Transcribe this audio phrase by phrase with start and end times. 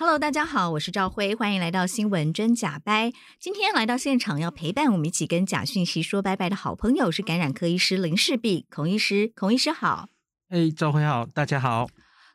[0.00, 3.12] Hello，大家好，我是赵辉，欢迎来到新闻真假掰。
[3.40, 10.08] 今天来到现场要陪伴我们一起跟假讯息说拜拜的好朋友是感染科医师林世璧孔医师，孔医师好。
[10.50, 11.88] 哎，赵辉好，大家好。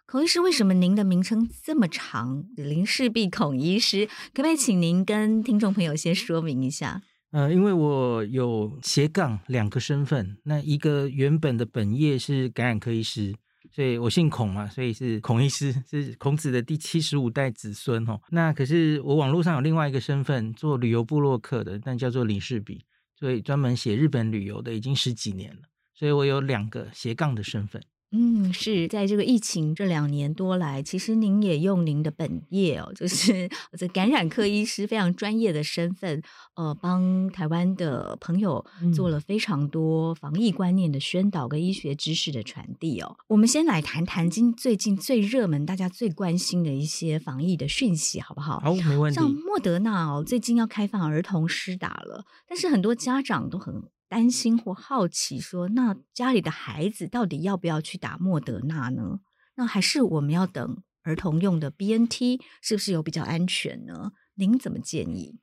[0.06, 2.44] 孔医师，为什么您的名称这么长？
[2.58, 7.02] 林世璧孔医师，可不可以请您跟听众朋友先说明一下？
[7.32, 13.34] 呃，因为我有斜杠两个身份，那一个原本的本业是感染科医师。
[13.76, 18.22] 所以我姓孔嘛，所以是孔医师，是孔子的第七十五代子孙哦。
[18.30, 22.86] 那可是我网络上有另外一个身份，做旅游部落客的，但叫做李世比，
[23.20, 25.62] 所以专门写日本旅游的，已经十几年了。
[25.96, 27.82] 所以我有两个斜杠的身份。
[28.16, 36.22] 嗯，是在这个疫情这两年多来，其实您也用您的本业哦，就是这感染科医师非常专业的身份，
[36.56, 38.64] 呃，帮台湾的朋友
[38.96, 43.18] 做了非常多防疫观念的宣导跟医学知识的传递哦。
[43.30, 48.60] 我们先来谈谈今最近最热门、大家最关心的一些防疫的讯息，好不好？
[48.60, 49.20] 好，没问题。
[49.20, 53.82] 像莫德纳哦，最近要开放儿童施打了，但是很多家长都很。
[54.14, 59.22] 担心或好奇说，那家里的孩子到底要不要去打莫德纳呢？
[59.56, 64.12] 那还是我们要等儿童用的 BNT 是不是有比较安全呢？
[64.36, 65.40] 您怎么建议？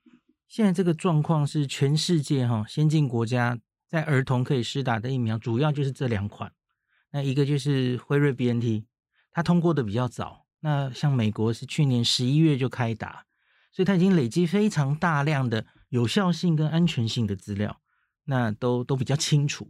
[0.47, 3.59] 现在这个状况是全世界哈先进国家
[3.89, 6.53] 在儿童可以施打的疫苗，主要就是这两款。
[7.11, 8.85] 那一个就是辉瑞 BNT，
[9.33, 10.45] 它通过的比较早。
[10.61, 13.25] 那像美国是去年十一月就开打，
[13.73, 17.80] 所以它已经累积非常大量的有效性跟安全性的资料。
[18.31, 19.69] 那都都比较清楚。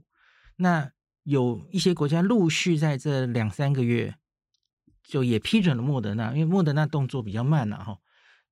[0.58, 0.92] 那
[1.24, 4.14] 有一些国家陆续在这两三个月
[5.04, 7.98] 就也批准了莫德纳，因为莫德纳动作比较慢了哈。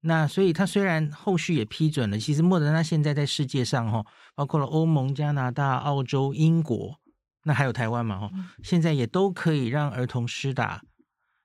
[0.02, 4.04] 那所以它虽然后续也批准了，其实莫德纳现在在世界上哈，
[4.34, 7.00] 包括了欧盟、加拿大、澳洲、英国，
[7.44, 8.32] 那还有台湾嘛哈，
[8.64, 10.82] 现在也都可以让儿童施打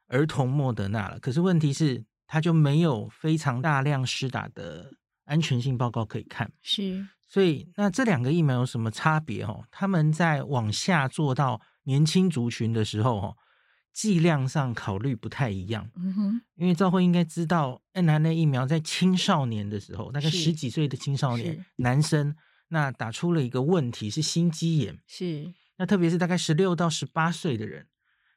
[0.08, 1.18] 儿童莫德纳了。
[1.20, 4.92] 可是问题是，它就没有非常大量施打的
[5.24, 6.52] 安全性报告可以看。
[6.62, 7.06] 是。
[7.26, 9.42] 所以，那这两个疫苗有什么差别？
[9.42, 13.36] 哦，他们在往下做到年轻族群的时候，哦，
[13.92, 15.90] 剂量上考虑不太一样。
[15.96, 22.36] 嗯哼，因为赵辉应该知道 nrna 疫苗在青少年的时候，大概十几岁的青少年男生，
[22.68, 24.96] 那打出了一个问题是心肌炎。
[25.08, 27.88] 是，那特别是大概十六到十八岁的人，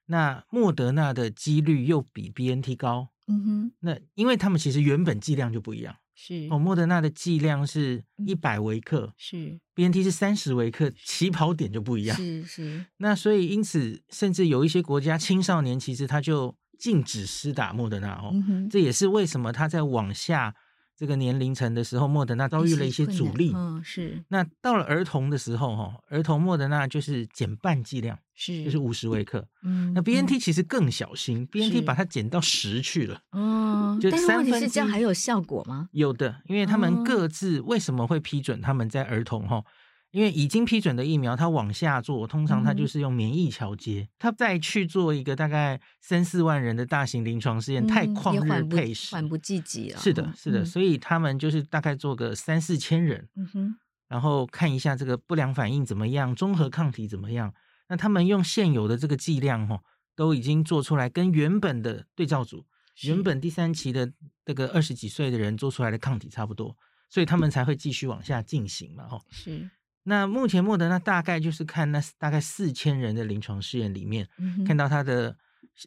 [0.08, 3.10] 那莫德纳的几率又比 BNT 高。
[3.28, 5.98] 嗯哼，那因为他们其实原本剂量就不一样。
[6.20, 6.48] 是。
[6.50, 12.18] 哦，莫德纳的剂量是一百微克，嗯、是 BNT 是三十微克，起跑点就不一样。
[12.18, 20.56] 是是，那所以因此，甚至有一些国家青少年其实他就禁止施打莫德纳哦，嗯、这也是为什么他在往下
[20.98, 23.54] 这个年龄层的时候，莫德纳遭遇了一些阻力。
[23.56, 24.24] 嗯，是。
[24.30, 28.18] 那到了儿童的时候，哈，儿童莫德纳就是减半剂量。
[28.34, 29.48] 是，就是五十微克。
[29.64, 33.20] 嗯，那 BNT 其实更小心，嗯，BNT 把它减到十去了。
[33.32, 35.90] 嗯，就三分是这样还有效果吗？
[35.92, 39.64] 有的，因为他们各自为什么会批准他们在儿童哈？
[40.12, 50.00] 因为已经批准的疫苗，它往下做，通常它就是用免疫桥接，它再去做一个大概三四万人的大型临床试验，太旷日配时，缓不济急了。
[50.00, 53.76] 是的，是的，所以他们就是大概做个三四千人，嗯哼，
[54.08, 57.54] 然后看一下这个不良反应怎么样，中和抗体怎么样。
[57.90, 59.82] 那他们用现有的这个剂量，哈，
[60.16, 62.66] 都已经做出来，跟原本的对照组
[63.04, 64.12] 原本第三期的
[64.44, 66.76] 这个二十几岁的人做出来的抗体差不多，
[67.10, 69.22] 所以他们才会继续往下进行嘛，哈。
[69.30, 69.70] 是。
[70.10, 75.36] 那目前莫德纳大概就是看那大概四千人的临床试验里面，嗯、看到它的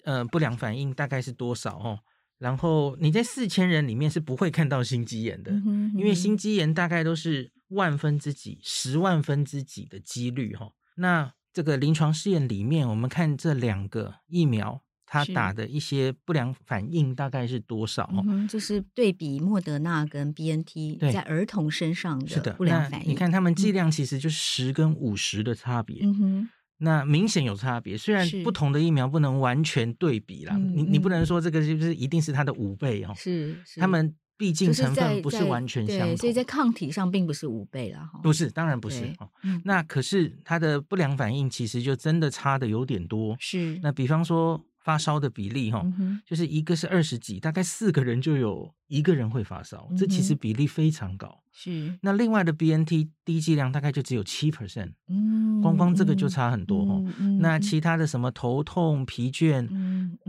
[0.05, 1.99] 呃不良反应大概是多少哦。
[2.38, 10.73] 然后你在四千人里面是不会看到心肌炎的，嗯嗯、因为心肌炎大概都是万分之几、十万分之几的几率哈、哦。
[10.96, 14.82] 那这个临床试验里面，我们看这两个疫苗。
[15.12, 18.09] 他打的一些不良反应大概是多少？
[18.29, 23.11] 嗯，就是对比莫德纳跟 BNT 在儿童身上的不良反应。
[23.11, 25.99] 你看他们剂量其实就是十跟五十的差别。
[26.05, 26.49] 嗯哼，
[26.79, 27.99] 那明显有差别。
[27.99, 33.12] 虽然不同的疫苗不能完全对比啦，你你不能说这个就是一定是它的五倍哦。
[33.17, 38.21] 是，他们毕竟成分不是完全相同，所以在抗体上并不是五倍了哈。
[38.23, 39.12] 不是，当然不是。
[39.65, 43.37] 那可是它的不良反应其实就真的差的有点多。
[43.41, 44.65] 是，那比方说。
[44.90, 45.87] 发烧的比例哈，
[46.26, 51.44] 就是一个是二十几，大概四个人就有一个人会发烧，这其实比例非常高。
[51.52, 57.00] 是，那另外的 BNT 低剂量大概就只有七 percent，嗯，光光这个就差很多哈。
[57.38, 59.69] 那其他的什么头痛、疲倦，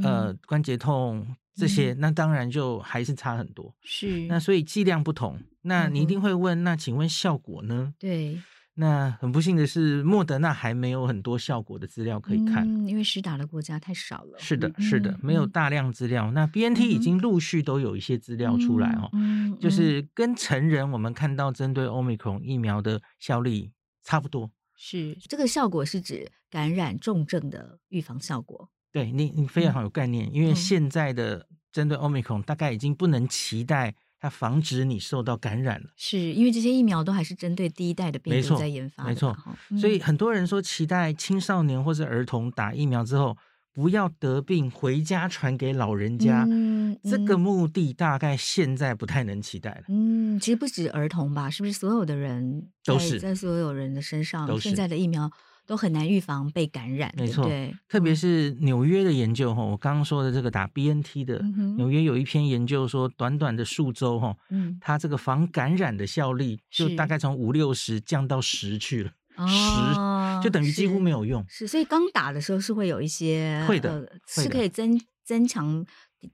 [0.04, 1.26] 呃，关节痛
[1.56, 3.74] 这些，那当然就还是差很多。
[3.84, 7.96] 是，那所以剂量不同，那你一定会问，那请问效果呢？
[7.98, 8.40] 对。
[8.74, 14.40] 那很不幸的是，莫德纳还没有很多效果的资料可以看，嗯、因为施打的国家太少了。
[14.40, 16.32] 是的，是的，没有大量资料。
[16.32, 19.12] 嗯、那 BNT 已经陆续都有一些资料出来哦，
[19.60, 23.74] 就是跟成人我们看到针对 Omicron 疫苗的效力
[24.04, 24.50] 差不多。
[24.78, 28.70] 是这个效果是指感染重症的预防效果。
[28.92, 33.94] 对你，你非常有概念，嗯、因为现在的针对 Omicron 大概已经不能期待。
[34.22, 39.36] 它防止你受到感染了，是因为这些疫苗都还是针对第一代的病毒在研发的，没错，
[39.70, 39.80] 没错。
[39.82, 43.36] 所以很多人说期待青少年或是儿童打疫苗之后
[43.74, 46.46] 不要得病，回家传给老人家。
[46.48, 49.84] 嗯，这个目的大概现在不太能期待了。
[49.88, 55.32] 嗯，其实不止儿童吧，是不是所有的人都是在所有人的身上，现在的疫苗。
[55.72, 57.46] 都很难预防被感染，没错。
[57.46, 61.42] 对，特别是纽约的研究哈，我刚刚说的这个打 BNT 的，
[61.78, 69.14] 纽约有一篇研究说，短短的数周哈，嗯，它这个防感染的效力就大概从五六十降到十去了，
[69.48, 71.46] 十就等于几乎没有用。
[71.48, 75.86] 是，所以刚打的时候是会有一些会的，是可以增增强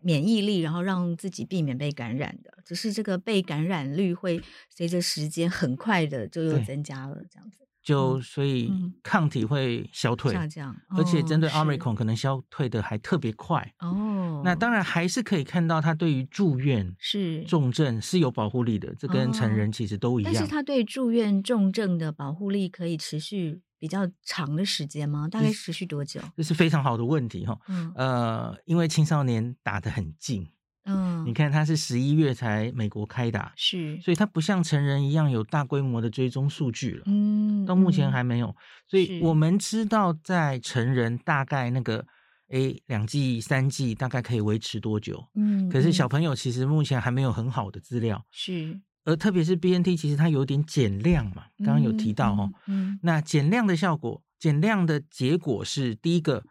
[0.02, 2.52] 免疫力，然后让自己避免被感染的。
[2.66, 4.42] 只是这个被感染率会
[4.76, 7.67] 随着时间很快的就又增加了，这样子。
[7.88, 8.70] 就所以
[9.02, 14.42] 抗体会消退，下降，而且针对 Omicron 可能消退的还特别快哦。
[14.44, 20.34] 那当然还是可以看到它对于住院是重症是有保护力的，这跟成人其实都一样。
[20.34, 25.30] 但是它对住院重症的保护力可以持续比较长的时间吗？
[25.30, 26.20] 大概持续多久？
[26.36, 27.58] 这是非常好的问题哈。
[27.70, 30.50] 嗯，呃，因为青少年打得很近。
[30.88, 37.04] 嗯，你看他是十一月才美国开打，是，所以他不像成人一样有大规模的追踪数据了。
[37.06, 38.56] 嗯，到目前还没有。
[38.88, 42.06] 所以我们知道在成人大概那个，
[42.50, 45.24] 诶，两剂、三剂大概可以维持多久？
[45.36, 48.26] 嗯，可是小朋友其实目前还没有很好的资料。
[48.32, 52.50] 是，而特别是 BNT，其实它有点减量嘛，刚刚有提到哈。
[52.68, 56.44] 嗯，那减量的效果，减量的结果是第一个。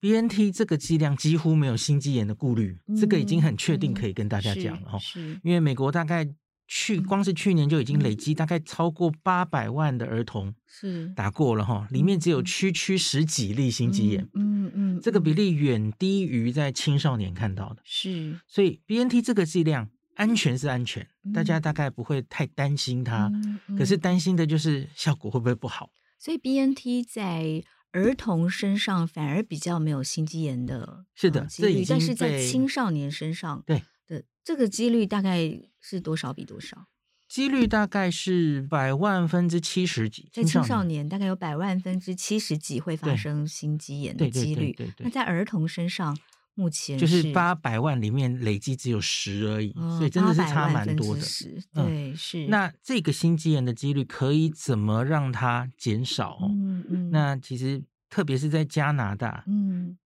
[0.00, 4.98] BNT 这个剂量几乎没有心肌炎的顾虑，嗯、这个已经很确定可以跟大家讲了哈。
[5.42, 6.28] 因为美国大概
[6.68, 17.82] 去光是去年就已经累积大概超过八百万的儿童是打过了哈，里面只有区区十几例心肌炎，嗯嗯，嗯嗯这个比例远低于在青少年看到的。
[17.84, 23.30] 是，所以 BNT 这个剂量安全是安全，嗯、大家大概不会太担心它，
[23.78, 25.90] 可是担心的就是效果会不会不好。
[26.18, 27.62] 所以 BNT 在
[27.96, 36.88] 儿童身上反而比较没有心肌炎的，是的，几率，但是在青少年身上，对的，这个几率大概是多少比多少？
[37.26, 44.76] 几率大概是百万分之七十几，在青少年大概有百万分之七十几会发生心肌炎的几率。
[44.98, 46.16] 那在儿童身上，
[46.58, 51.20] 目前就是八百万里面累计只有十而已，所以真的是差蛮多的。
[51.20, 52.46] 十，对，是。
[52.46, 56.38] 那这个心肌炎的几率可以怎么让它减少？
[56.50, 57.10] 嗯嗯。
[57.10, 59.98] 那其实特别是在加拿大，嗯，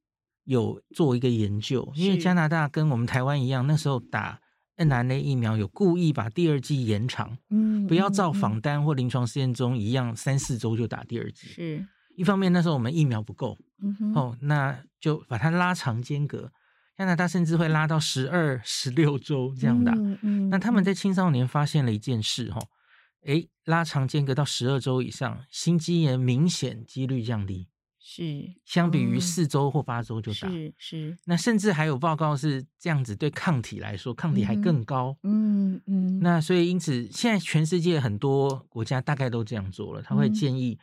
[0.42, 4.40] 有做一个研究，因为加拿大跟我们台湾一样，那时候打
[4.76, 11.46] mRNA 疫苗有故意把第二剂延长，嗯，不要照访单或临床试验中一样三四周就打第二剂。
[11.46, 11.86] 是。
[12.16, 13.56] 一方面那时候我们疫苗不够，
[14.14, 16.52] 哦，那就把它拉长间隔，
[16.96, 19.92] 加拿大甚至会拉到十二、十六周这样打。
[19.92, 22.60] 嗯嗯，那他们在青少年发现了一件事，哈，
[23.24, 27.68] 诶，拉长间隔到十二周以上，心肌炎明显几率降低。
[28.02, 28.22] 是
[28.64, 31.18] 相比于四周或八周就打，是是。
[31.26, 35.16] 那甚至还有报告是这样子，对抗体来说，抗体还更高。
[35.22, 36.18] 嗯嗯。
[36.20, 40.78] 那所以因此，现在全世界很多国家大概都这样做了，他会建议。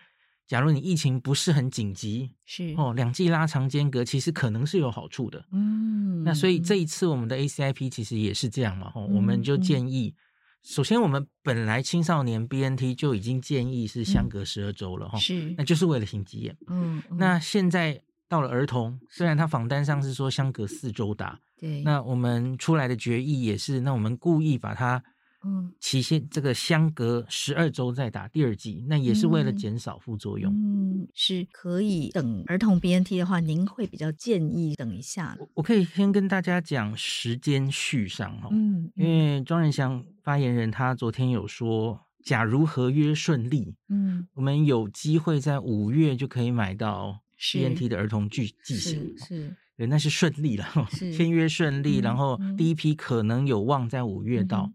[0.47, 5.45] 假如你疫情不是很紧急，是哦，两剂拉长间隔其实可能是有好处的。
[5.51, 10.15] 嗯，那所以这一次我们的 ACIP 其实也是这样嘛，我们就建议，
[10.63, 16.57] 首先我们本来青少年 BNT 就已经建议是相隔十二周了，哈、嗯，是，那就是为了心肌炎。
[16.67, 25.03] 嗯，那现在到了儿童，虽然他访单上是说相隔四周打，对，那我们出来的决议也是，那我们故意把它。
[25.47, 30.53] 嗯，期限这个相隔十二周再打第二剂，那也是为了减少副作用。
[30.53, 35.37] 嗯，是可以等儿童 BNT 的话，您会比较建议等一下。
[35.53, 54.73] 我可以先跟大家讲时间序上哈，嗯，因为庄仁祥发言人他昨天有说，假如合约顺利，嗯，我们有机会在五月就可以买到 BNT 的儿童剂剂型，是，对，那是顺利了，签约顺利，然后第一批可能有望在五月到。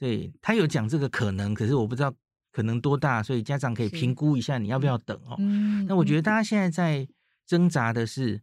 [0.00, 2.12] 对，他有讲这个可能，可是我不知道
[2.50, 5.36] 可能多大，所以家长可以评估一下你要不要等哦。
[5.38, 7.06] 嗯，那我觉得大家现在在
[7.46, 8.40] 挣扎的是，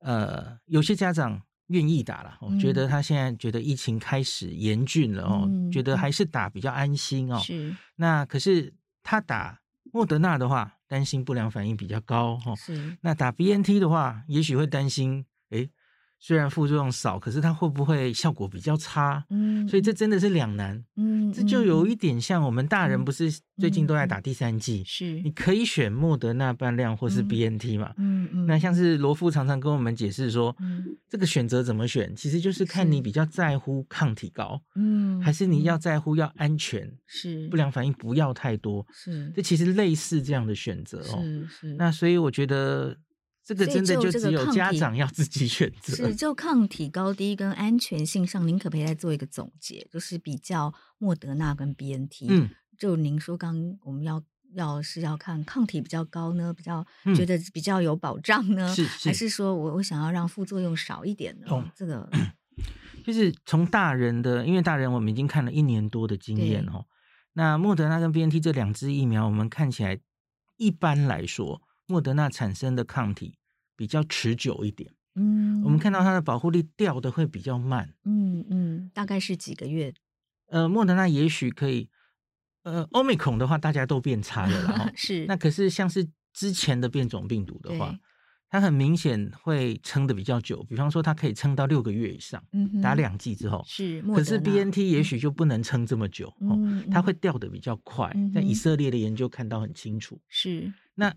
[0.00, 7.38] 呃，有些家长愿意打了，我、嗯、觉得他现在觉得疫情开始严峻了哦，嗯、觉得还是打比较安心哦。
[7.38, 7.74] 是。
[7.94, 8.74] 那可是
[9.04, 9.60] 他打
[9.92, 12.56] 莫德纳的话，担心不良反应比较高哦。
[12.56, 12.96] 是。
[13.02, 15.24] 那打 BNT 的话，也许会担心，诶
[16.20, 19.24] 虽然副作用少，可是它会不会效果比较差？
[19.30, 20.84] 嗯，所以这真的是两难。
[20.96, 24.82] 嗯，这就有一点像我们大人，不是最近都在打第三剂？
[24.84, 27.94] 是，你可以选莫德纳半量或是 BNT 嘛？
[27.98, 28.46] 嗯嗯。
[28.46, 30.54] 那像是罗夫常常跟我们解释说，
[31.08, 39.32] 这个选择怎么选，其实就是看你比较在乎抗体高，嗯，还是你要在乎要安全，是不良反应不要太多，是。
[39.36, 41.22] 这其实类似这样的选择哦。
[41.22, 41.74] 是是。
[41.74, 42.96] 那所以我觉得。
[43.48, 45.96] 这个真的就只有家长要自己选择。
[45.96, 49.88] 是，就抗体高低跟安全性上，您可不可以再做一个总结？
[49.90, 52.26] 就是比较莫德纳跟 BNT。
[52.28, 56.86] 嗯，就您说刚我们要要是要看抗体比较高呢，比较
[57.16, 61.46] 觉得比较有保障呢，是、是、还是说我我想要让副作用少一点呢？
[61.48, 62.06] 哦，这个
[63.02, 66.84] 就是从大人的，因为大人我们已经看了一年多的经验哦。
[67.32, 69.98] 那莫德纳跟 BNT 这两支疫苗，我们看起来
[70.58, 73.34] 一般来说，莫德纳产生的抗体。
[73.78, 79.94] 比较持久一点，嗯，我们看到它的保护力掉的会比较慢，嗯嗯，大概是几个月。
[80.48, 81.88] 呃，莫德纳也许可以，
[82.64, 85.26] 呃，Omicron 的话大家都变差了啦， 是。
[85.26, 87.96] 那可是像是之前的变种病毒的话，
[88.50, 94.02] 它很明显会撑的比较久，比方说它可以撑到六个月以上，嗯，打两剂之后是。
[94.02, 100.72] 可是 BNT 也许就不能撑这么久，嗯，它会掉的比较快，在以色列的研究看到很清楚，是。
[100.96, 101.14] 那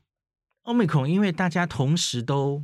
[0.64, 2.64] Omicron 因为大家同时都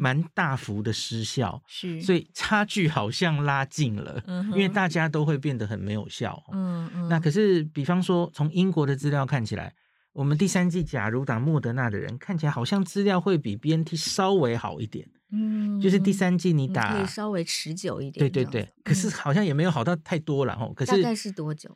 [0.00, 6.42] 蛮大幅的失效，是，所以差距好像拉近了，因为大家都会变得很没有效。
[6.52, 7.08] 嗯嗯。
[7.08, 9.74] 那可是，比方说从英国的资料看起来，
[10.12, 15.06] 我们第三季假如打莫德纳的人，看起来好像资料会比 BNT 稍微好一点。
[15.30, 18.18] 嗯，就是第三季你打可以稍微持久一点。
[18.18, 18.68] 对对对。
[18.82, 20.72] 可是好像也没有好到太多了哦。
[20.74, 21.70] 可是大概是多久？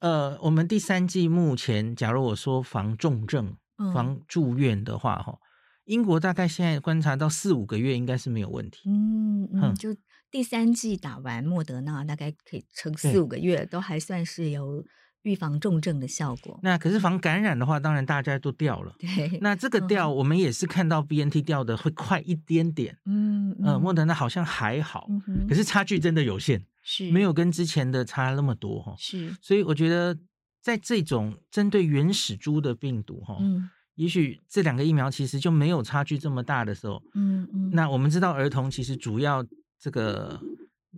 [0.00, 3.56] 呃，我们第三季目前，假如我说防重症。
[3.92, 5.38] 防住院的话，哈，
[5.84, 8.88] 英国大概现在观察到四五个月应该是没有问题。
[8.88, 9.94] 嗯嗯，就
[10.30, 14.84] 第三季打完莫德纳，大概可以撑四五个月，都还算是有
[15.22, 16.58] 预防重症的效果。
[16.62, 18.94] 那可是防感染的话，当然大家都掉了。
[18.98, 22.96] 对，那这个掉，我们也是看到 BNT 掉的会快一点点。
[23.04, 25.08] 嗯嗯，莫德纳好像还好，
[25.48, 28.94] 可是差距真的有限，是没有跟之前的差那么多哈。
[28.98, 30.18] 是，所以我觉得。
[30.66, 39.46] 在这种针对原始株的病毒，哈，嗯，也许这两个疫苗其实就没有差距这么大的时候，嗯嗯，那我们知道儿童其实主要
[39.78, 40.40] 这个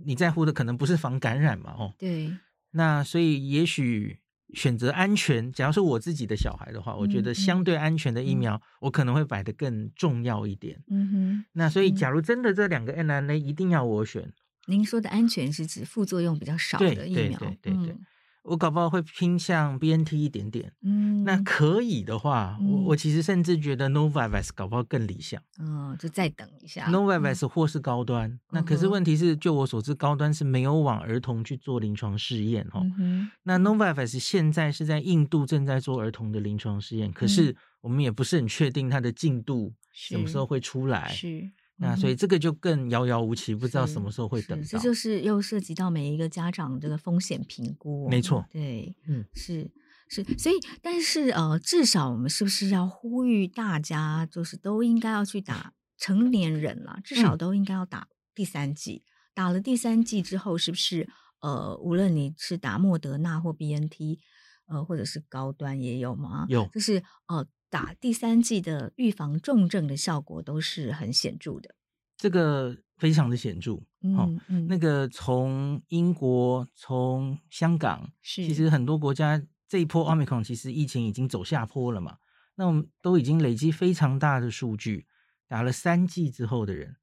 [0.06, 2.34] 你在乎的可能不是防感染嘛，哦，对，
[2.70, 4.18] 那所以也许
[4.54, 14.32] 选择安全，假如是我自己的小孩的话，我觉得相对安全的疫苗，我可能会摆得更重要一点，嗯哼，那所以假如真的这两个 mRNA 一定要我选，
[14.66, 17.96] 您说的安全是指副作用比较少的疫苗，对对对对。
[18.48, 41.50] 我搞不好会偏向 BNT 一点点，嗯，那可以的话，嗯、我我其实甚至觉得 Novavax 搞不好更理想，嗯，就再等一下，Novavax 或是高端，嗯、那可是问题是，就我所知，高端是没有往儿童去做临床试验哈，嗯、那 Novavax 现在是在印度正在做儿童的临床试验，可是我们也不是很确定它的进度什么时候会出来，是。
[41.78, 44.66] 那所以这个就更遥遥无期，不知道什么时候会等到。
[44.66, 48.08] 这就是又涉及到每一个家长这个风险评估。
[48.08, 49.70] 没错，对，嗯，是。
[50.10, 59.02] 是，所以但是呃，至少我们是不是要呼吁大家，就是都应该要去打成年人了，至少都应该要打第三剂。
[59.04, 61.06] 嗯、打了第三剂之后，是不是
[61.42, 64.18] 呃，无论你是打莫德纳或 BNT，
[64.68, 66.46] 呃，或者是高端也有吗？
[66.48, 71.74] 有，就是呃，打第三剂的预防重症的效果都是很显著的。
[72.16, 73.80] 这个非常的显著。
[74.02, 79.42] 嗯、哦、嗯，那个从英国、从香港，是其实很多国家。
[79.68, 82.16] 这一波奥密克戎其实疫情已经走下坡了嘛？
[82.54, 85.06] 那我们都已经累积非常大的数据，
[85.46, 86.96] 打了三剂之后的人，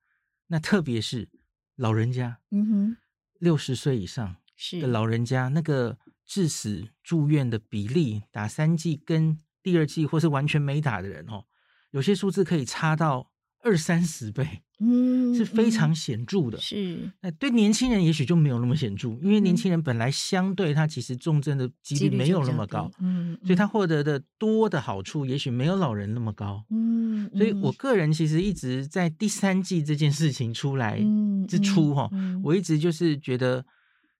[0.47, 1.29] 那特别是
[1.75, 2.97] 老人家，嗯哼，
[3.37, 4.37] 六十岁以上
[4.81, 11.43] 的老人家，那个致死住院的比例，打三剂跟第二季或是完全没打的人哦，
[11.89, 13.31] 有些数字可以差到
[13.63, 14.61] 二三十倍。
[14.77, 16.59] 嗯，是非常显著的。
[16.59, 26.65] 是，那对年轻人也许就没有那么显著，因为年轻人本来相对他其实重症的几率没有那么高，嗯，所以他获得的多的好处也许没有老人那么高。
[26.69, 30.99] 嗯，所以我个人其实一直在第三季这件事情出来
[31.47, 32.09] 之初哈，
[32.43, 33.65] 我一直就是觉得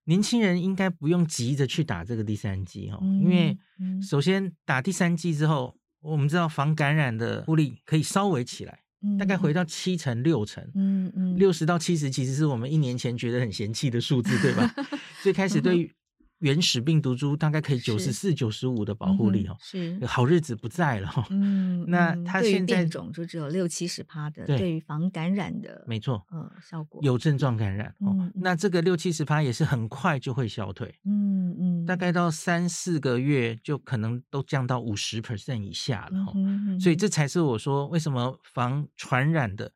[0.06, 3.56] 年轻人应该不用急着去打这个第三剂哈，因为
[4.02, 8.80] 首先打第三剂之后，我们知道防感染的护力可以稍微起来。
[9.18, 14.68] 大概回到七成六成，嗯嗯，六十到七十其实是我们一年前觉得很嫌弃的数字，对吧？
[15.22, 15.92] 最开始对于。
[16.38, 21.26] 原始病毒株大概可以九十四、九十五的保护力哦，是好日子不在了哈。
[21.30, 28.30] 嗯，那它现在变种就只有六七十趴的，对于防感染的，没错，嗯，效果有症状感染哦。
[28.34, 36.32] 那这个六七十趴也是很快就会消退，嗯嗯，大概到三四个月就可能都降到五十 percent 以下了哈。
[36.78, 39.72] 所以这才是我说为什么防传染的。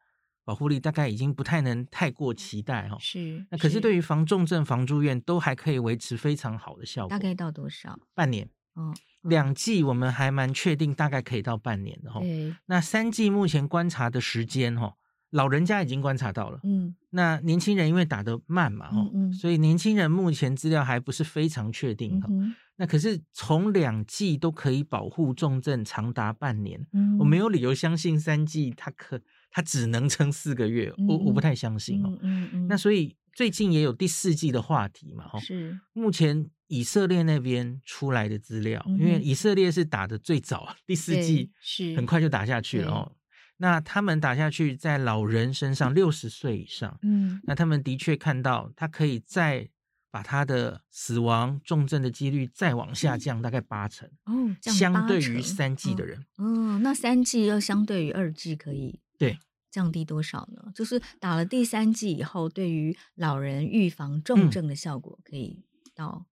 [0.51, 3.47] 保护力大概已经不太能太过期待哈，是。
[3.53, 7.09] 那可是对于防重症、防住院都还可以维持非常好的效果。
[7.09, 7.97] 大概到多少？
[8.17, 8.51] 半年。
[8.75, 8.93] 哦，
[9.23, 12.19] 两剂我们还蛮确定，大概可以到半年的哈。
[12.19, 12.53] 对。
[12.67, 14.97] 那三剂目前观察的时间哈，
[15.31, 16.59] 老人家已经观察到了。
[16.65, 16.97] 嗯。
[17.11, 22.29] 那年轻人因为打得慢嘛哈，所以年轻人目前资料还不是非常确定哈。
[22.75, 26.85] 那可是从两剂都可以保护重症长达半年，
[27.21, 29.21] 我没有理由相信三剂它可。
[29.51, 32.09] 它只能撑四个月，我我不太相信哦。
[32.23, 35.41] 嗯嗯嗯、那所以最近也有第四季的话题嘛，哈。
[35.41, 35.79] 是。
[35.93, 43.13] 目前以色列那边出来的资料，嗯、因为以色列是打的最早，第四季是很快就打下去了哦。
[43.57, 49.69] 那他们打下去在老人身上，六十岁以上，嗯，那他们的确看到他可以再
[50.11, 59.01] 把他的死亡重症的几率再往下降，大概八成哦，相对于三季的人，嗯、哦，那三季又相对于二季可以。
[59.21, 59.39] 对，
[59.71, 60.73] 降低多少呢？
[60.75, 65.63] 就是打了第三剂以后，对于老人预防重症的效果可以
[65.95, 66.25] 到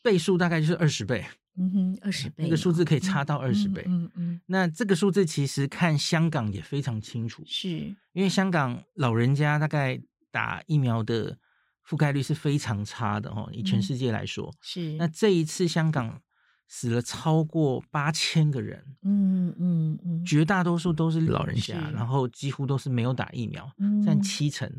[0.00, 1.26] 倍数，大概就是二十倍。
[1.56, 3.82] 嗯哼，二十倍，那个数字可以差到二十倍。
[3.88, 4.40] 嗯嗯，嗯。
[4.46, 7.68] 那这个数字其实看香港也非常清楚，是
[8.12, 11.36] 因为香港老人家大概打疫苗的
[11.84, 14.48] 覆盖率是非常差的哦，以全世界来说。
[14.48, 14.92] 嗯、是。
[14.92, 16.22] 那这一次香港。
[16.68, 23.70] 死了超过八千个人，嗯嗯嗯，绝大多数都是老人家，然后几乎都是没有打疫苗，
[24.04, 24.70] 占七成，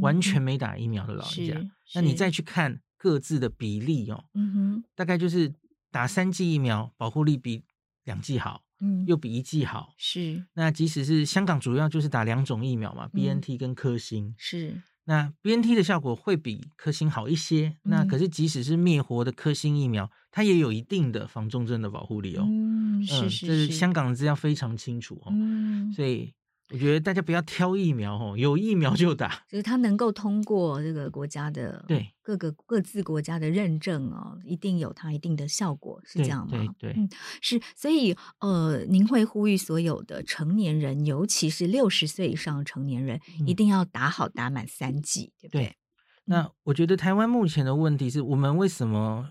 [0.00, 1.70] 完全没打疫苗的老人家。
[1.94, 5.54] 那你再去看各自的比例哦，嗯哼，大概就是
[5.90, 7.62] 打三剂疫苗保护力比
[8.04, 10.44] 两剂好，嗯，又比一剂好，是。
[10.54, 14.82] 那即使是香港主要就是打两种疫苗嘛，BNT 跟科兴，是。
[15.06, 22.44] 那 BNT 的效果会比科兴好一些，嗯、那可是即使是灭活的科兴疫苗，它也有一定的防重症的保护力哦。
[22.46, 25.28] 嗯，是是是，这是香港的资料非常清楚哦。
[25.30, 26.34] 嗯，所以。
[26.70, 36.58] 我觉得大家不要挑疫苗哦，有疫苗就打，就是它能够通过这个国家的对各个各自国家的认证哦，一定有它一定的效果，是这样吗？
[36.78, 37.08] 对对，对，嗯，
[37.40, 37.60] 是。
[37.76, 45.62] 所以呃，您会呼吁所有的成年人，尤其是六十岁以上的成年人，嗯、一定要打好打满三剂，对不对？
[45.66, 45.76] 对。
[46.24, 49.30] 那我觉得台湾目前的问题是我们为什么？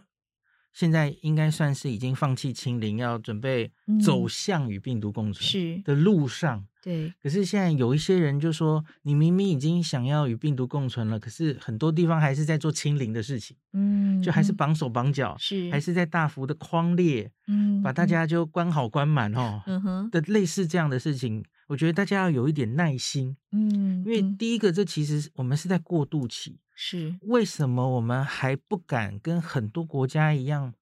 [0.76, 3.72] 现在应该算是已经放弃清零，要准备
[4.04, 6.58] 走向与病毒共存的路上。
[6.60, 13.56] 嗯、对，可是现在有一些人就说，你明明已经想要与病毒共存了，可是很多地方还是在做清零的事情。
[13.72, 15.72] 嗯，就还是绑手绑脚，是。
[15.72, 20.10] 还是在大幅的框列，嗯，把大家就关好关满哦，嗯哼。
[20.10, 23.36] 的类似这样的事情，我觉得大家要有一点耐心。
[23.51, 26.60] 嗯，因为第一个，这其实我们是在过渡期。
[26.78, 30.73] 是为什么我们还不敢跟很多国家一样？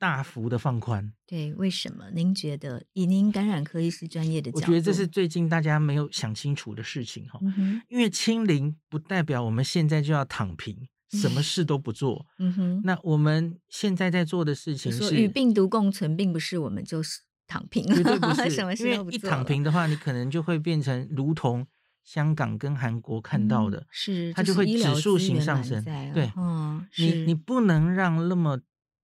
[0.00, 2.08] 大幅的放宽，对，为什么？
[2.12, 7.40] 您觉得以您感染科医师专业的角度，我觉得这是最近大家没有想清楚的事情哈。
[7.42, 12.26] 嗯，因为清零不代表我们现在就要躺平，什么事都不做。
[12.38, 18.50] 嗯哼，那我们现在在做的事情是与病毒共存，并不是我们就是躺平，绝对不 是。
[18.50, 19.12] 什么事都不做。
[19.12, 21.66] 因为一躺平的话，你可能就会变成如同
[22.04, 25.82] 香港跟韩国看到的，嗯、是它就会指数型上升。
[25.82, 28.60] 对，嗯，你你不能让那么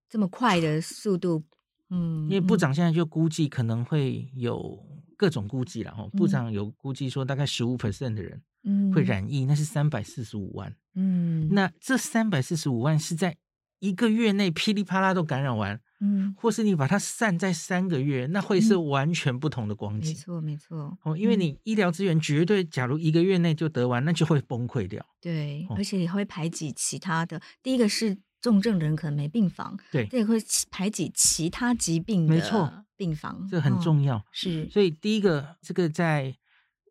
[0.08, 1.42] 这么快的速度，
[1.90, 4.78] 嗯，因为部长现在就估计可能会有
[5.16, 6.06] 各种估计了哈。
[6.12, 8.40] 部长有估计说，大概十五 percent 的人。
[8.66, 10.74] 嗯，会染疫，那是三百四十五万。
[10.94, 13.36] 嗯，那这三百四十五万是在
[13.78, 15.78] 一个月内噼里啪啦都感染完。
[16.00, 20.10] 嗯，或是你把它散在三个月，那会是完全不同的光景。
[20.10, 20.98] 没错，没错。
[21.02, 25.04] 哦，因为你医疗资源绝对，假如一个月内就得完，那就会崩溃掉。
[25.20, 27.40] 对，而且也会排挤其他的。
[27.62, 30.36] 第一个是重症的人可能没病房，对，这也会
[30.70, 32.34] 排挤其他疾病的。
[32.34, 34.24] 没错，病房这很重要。
[34.32, 36.34] 是，所以第一个这个在。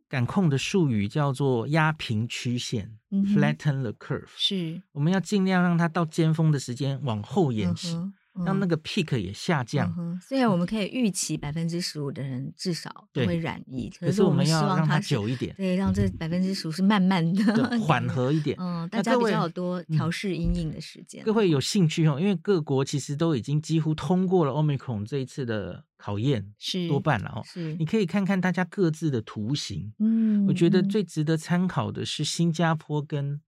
[0.10, 7.96] 感控的术语叫做压平曲线，嗯，flatten the curve，是，我们要尽量让它到尖峰的时间往后延迟。
[7.96, 8.14] 嗯
[8.46, 9.94] 让那个 peak 也下降。
[9.98, 18.58] 嗯、虽然我们可以预期百分之十五的人至少都会染疫，可是我们要让它久一点，对，让这百分之十五是慢慢的 缓和一点。
[18.60, 21.24] 嗯，大家比较多调试阴影的时间。
[21.24, 27.42] 各位有兴趣哦，因为各国其实都已经几乎通过了 Omicron 这一次的考验，是多半了哦。
[27.46, 29.94] 是，你可以看看大家各自的图形。
[30.00, 33.42] 嗯，我觉得最值得参考的是新加坡跟。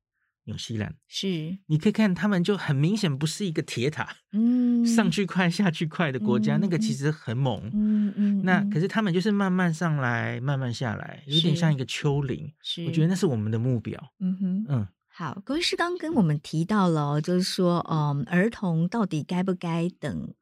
[0.45, 8.41] 纽西兰是，你可以看他们就很明显不是一个铁塔，嗯，上去快下去快的国家，嗯、那个其实很猛，嗯嗯，嗯。
[8.43, 12.53] 那可是他们就是慢慢上来，慢慢下来，有点像一个丘陵。
[12.61, 13.99] 是，我觉得那是我们的目标。
[14.19, 20.33] 嗯哼，嗯，好，各位师刚跟我们提到了，就是说，嗯，儿童到底该不该等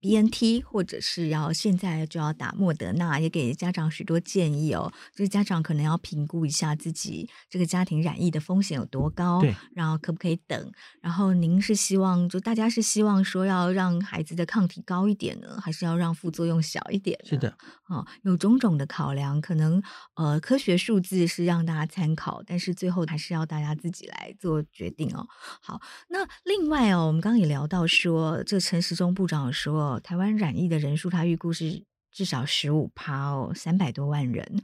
[0.00, 4.92] ？BNT 或者是要现在就要打莫德纳，也给家长许多建议哦。
[5.14, 10.72] 就是家长可能要评估一下自己这个家庭染疫的风险有多高，对，然后可不可以等？
[11.00, 17.18] 然后您是希望，就大家是希望说要让孩子的抗体高一点呢，还是要让副作用小一点？
[17.24, 17.52] 是的，
[17.88, 19.82] 哦，有种种的考量，可能
[20.14, 25.26] 呃科学数字是让大家参考，但是最后还是要大家自己来做决定哦。
[25.60, 29.87] 好，那另外哦，我们刚刚也聊到说，这陈时中部长说。
[30.02, 34.60] 台湾染疫的人数，他预估是至少十五趴哦，三百多万人。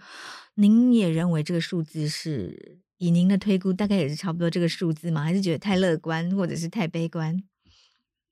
[0.55, 5.23] 您也认为这个数字是以您的推估，大概也是差不多这个数字吗？
[5.23, 7.43] 还是觉得太乐观，或者是太悲观？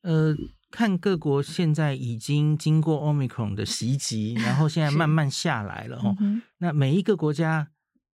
[0.03, 0.35] 呃，
[0.71, 6.17] 看各国现在已经经过 Omicron 的袭击，然后现在慢慢下来了哦。
[6.59, 7.69] 那每一个国家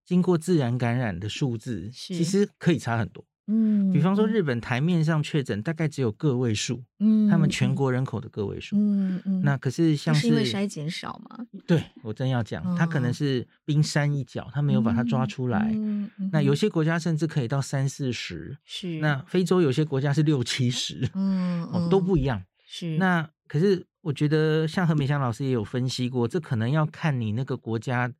[0.04, 3.24] 经过自然感染的数字，其实可以差很多。
[3.50, 11.46] 嗯，比方说日本台面上确诊大概只有个位数，嗯，他们全国人口的个位数，嗯嗯，那可是像是，是因为筛检少吗？
[11.66, 15.70] 对，我真要讲，他可能是冰山一角，他没有把它抓出来。
[15.74, 18.98] 嗯，那有些国家甚至可以到三四十，是。
[18.98, 22.42] 那非洲有些国家是六七十， 嗯，哦，都不一样。
[22.66, 22.98] 是。
[22.98, 28.12] 那可是我觉得，像何美香老师也有分析过，这可能要看你那个国家。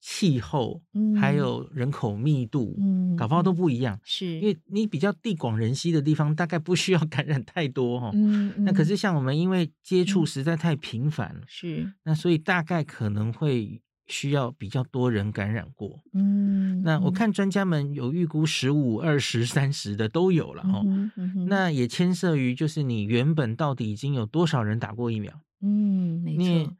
[0.00, 0.80] 气候，
[1.20, 3.98] 还有人口密度，嗯，搞不好都不一样。
[4.04, 8.10] 是，因为你比较地广人稀的地方，大概不需要 感染太多哈。
[8.14, 16.00] 嗯，那可是像我们，因为接触实在太频繁，是，那所以大概可能会需要比较多人感染过。
[16.14, 20.82] 嗯，那我看专家们有预估十五、二十、三十的都有了哈。
[21.48, 25.32] 那也牵涉于就是你原本到底已经有多少人打过疫苗？
[25.60, 26.72] 嗯，没错。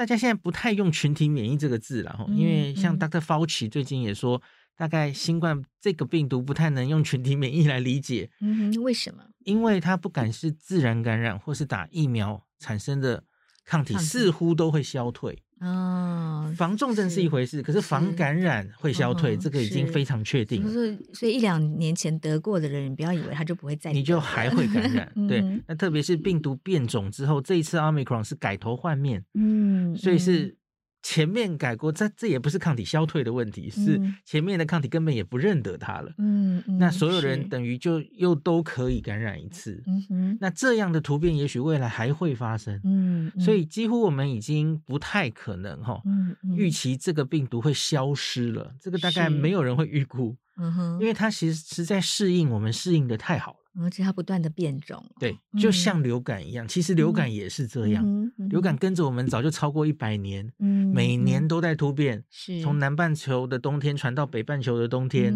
[0.00, 3.20] 大家现在不太用群体免疫这个字了哈，因为像 Dr.
[3.20, 4.40] Fauci 最近也说，
[4.74, 8.30] 大概新冠这个病毒不太能用群体免疫来理解。
[8.40, 9.22] 嗯哼，为什么？
[9.44, 13.22] 因为它不管是自然感染或是打疫苗产生的
[13.66, 15.42] 抗体，似乎都会消退。
[15.60, 20.62] 哦，防重症是一回事，可是防感染会消退，这个已经非常确定。
[20.70, 25.12] 所以，所以一两年前得过的人，你不要以为他就不会再，你就还会感染。
[25.28, 30.56] 对，那特别是病毒变种之后，这一次 Omicron 是改头换面，嗯，所以是。
[31.02, 36.12] 前面改过，这这也不是抗体消退的问题，嗯、是前面的抗体根本也不认得它了。
[36.18, 39.82] 嗯，嗯，那所有人等于就又都可以感染一次。
[39.86, 42.78] 嗯哼，那这样的突变也许未来还会发生。
[42.84, 48.74] 嗯，嗯，所以几乎我们已经不太可能哈，嗯嗯、预期这个病毒会消失了。
[48.80, 50.36] 这个大概没有人会预估。
[50.58, 53.59] 嗯哼，因为它其实实在适应我们适应的太好了。
[53.82, 60.48] 而且它不断的变种，对，就像流感一样，其实流感也是这样，流感跟着我们早就超过一百年，
[60.94, 61.40] 每年。
[61.50, 62.60] 都在突变，是。
[62.60, 65.34] 从南半球的冬天传到北半球的冬天，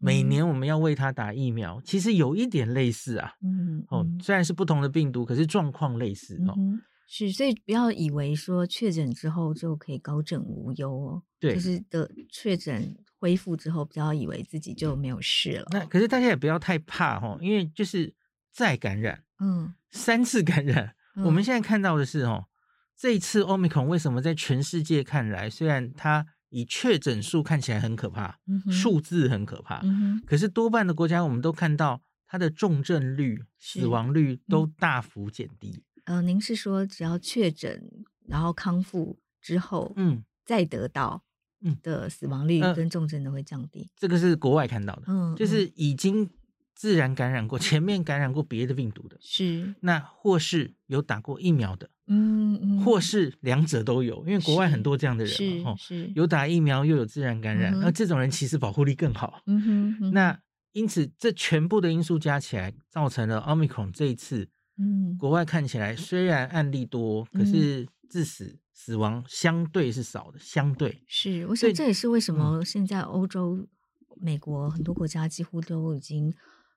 [0.00, 3.32] 每年我们要为它打疫苗，其实有一点类似啊，
[3.88, 6.56] 哦，虽然是不同的病毒，可是状况类似哦，
[7.06, 12.96] 是，所以不要以为说确诊之后就可以高枕无忧哦，对，就是的确诊。
[13.22, 15.66] 恢复之后，不要以为自己就没有事了。
[15.70, 18.12] 那可是大家也不要太怕哈，因为就是
[18.50, 22.46] 再感染，嗯，三次感染，嗯、我们现在看到的是哦，
[22.96, 35.84] 这一次 Omicron 为什么在全世界看来，虽然它以确诊数看起来很可怕，数、嗯、字很可怕，嗯、可是多半的国家我们都看到它的重症率、死亡率都大幅减低。
[36.06, 37.88] 呃，您是说只要确诊，
[38.26, 41.22] 然后康复之后，嗯，再得到。
[41.62, 45.02] 嗯，的死亡率跟重症都会降低，呃，这个是国外看到的。
[45.06, 46.28] 嗯，就是已经
[46.74, 49.74] 自然感染过，前面感染过别的病毒的，是。
[49.80, 59.40] 那或是有打过疫苗的，嗯嗯，或是两者都有，因为国外很多这样的人嘛，是有打疫苗又有自然感染，那这种人其实保护力更好。
[59.46, 60.36] 嗯哼，那
[60.72, 64.48] 因此这全部的因素加起来，造成了奥密克戎这一次，
[64.78, 68.58] 嗯，国外看起来虽然案例多，可是致死。
[68.72, 71.02] 死亡相对是少的，相对。
[71.06, 73.68] 是，我想这也是为什么现在欧洲、嗯、
[74.20, 76.32] 美国很多国家几乎都已经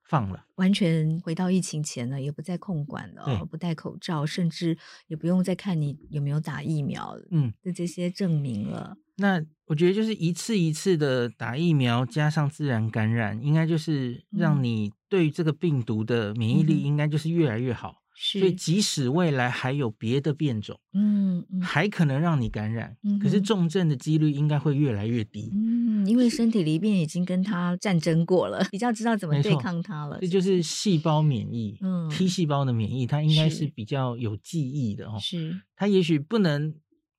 [0.07, 3.45] 放了，完全回到疫情前了，也不再控管了，对。
[3.45, 4.77] 不戴口罩，甚至
[5.07, 8.97] 也不用再看你有没有打疫苗，嗯，的这些证明了。
[9.17, 18.03] 那我觉得就是一次一次的打疫苗加上自然感染，应该就是让你对这个病毒的免疫力应该就是越来越好。
[18.15, 25.51] 所以，即使未来还有别的变种，嗯，嗯还可能让你感染，嗯、可是重症的几率应该会越来越低。
[25.53, 30.17] 嗯，因为身体里面已经跟它战争过了，比较知道怎么对抗它了。
[30.21, 35.17] 这就是细胞免疫，嗯，T 细胞的免疫，它应该是比较有记忆的哦。
[35.19, 36.73] 是，它也许不能。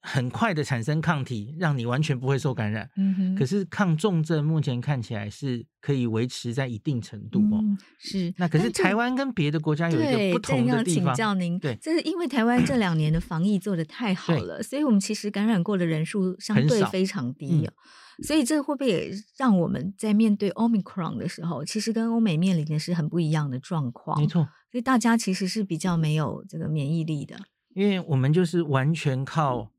[0.06, 2.88] 很快的产生抗体，让你完全不会受感染。
[2.96, 3.34] 嗯哼。
[3.34, 7.58] 可是抗重症目前看起来是可以维持在一定程度哦。
[7.60, 8.32] 嗯、是。
[8.38, 11.12] 那可是台湾跟别的国家有一个不同的地方。
[11.12, 17.66] 请教您，对，这是因为台湾这两年的防疫做得太好了，所以我们其实感染过的人数相对非常低。
[17.66, 24.20] 嗯、所以这会不会也让我们在面对 Omicron 的时候，其实跟欧美面临的是很不一样的状况？
[24.20, 24.48] 没错。
[24.70, 27.36] 所以大家其实是比较没有这个免疫力的，
[27.74, 29.72] 因为我们就是完全靠。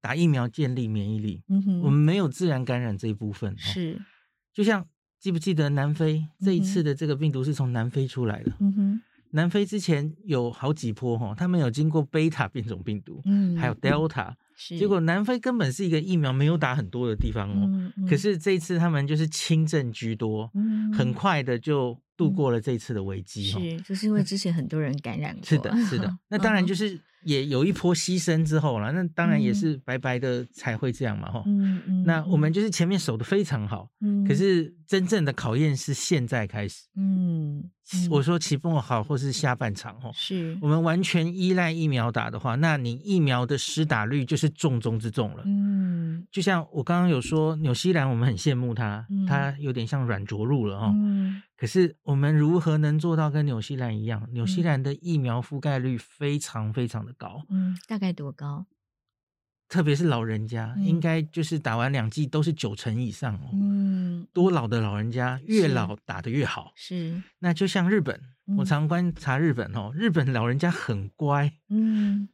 [0.00, 3.54] 打疫苗建立免疫力，嗯哼，我们没有自然感染这一部分。
[3.58, 4.00] 是，
[4.54, 4.86] 就像
[5.18, 8.52] 记不记得南非这一次的这个病毒是从南非出来的？
[8.60, 23.44] 嗯哼，南非之前有好几波哈，他们有经过贝塔变种病毒，嗯，还有 Delta，是，结果南非根本是一个疫苗没有打很多的地方哦，嗯嗯，可是这一次他们就是轻症居多，嗯，很快的就度过了这一次的危机。
[23.44, 26.98] 是，就是因为之前很多人感染过，是的，是的，那当然就是。
[27.24, 31.82] 也有一波牺牲之后了，那当然也是白白的才会这样嘛，哈、嗯。
[31.86, 36.88] 嗯、那我们就是前面守的非常好，嗯、可是真正的考验是现在开始。
[36.96, 45.44] 嗯，嗯我说期末好或是下半场，哦，是我们完全依赖疫苗打的话，那你疫苗的施打率就是重中之重了。
[45.46, 50.92] 嗯，就像我刚刚有说，纽西兰我们很羡慕它，它有点像软着陆了，哦。
[50.92, 54.26] 嗯可是我们如何能做到跟纽西兰一样？
[54.32, 58.66] 纽西兰的疫苗覆盖率非常非常的高，嗯，大概多高？
[59.70, 63.50] 特别是老人家，嗯、应该就是打完两剂都是九成以上哦。
[63.54, 66.72] 嗯，多老的老人家越老打得越好。
[66.74, 68.20] 是，那就像日本，
[68.58, 71.52] 我常观察日本哦，日本老人家很乖。
[71.70, 72.28] 嗯。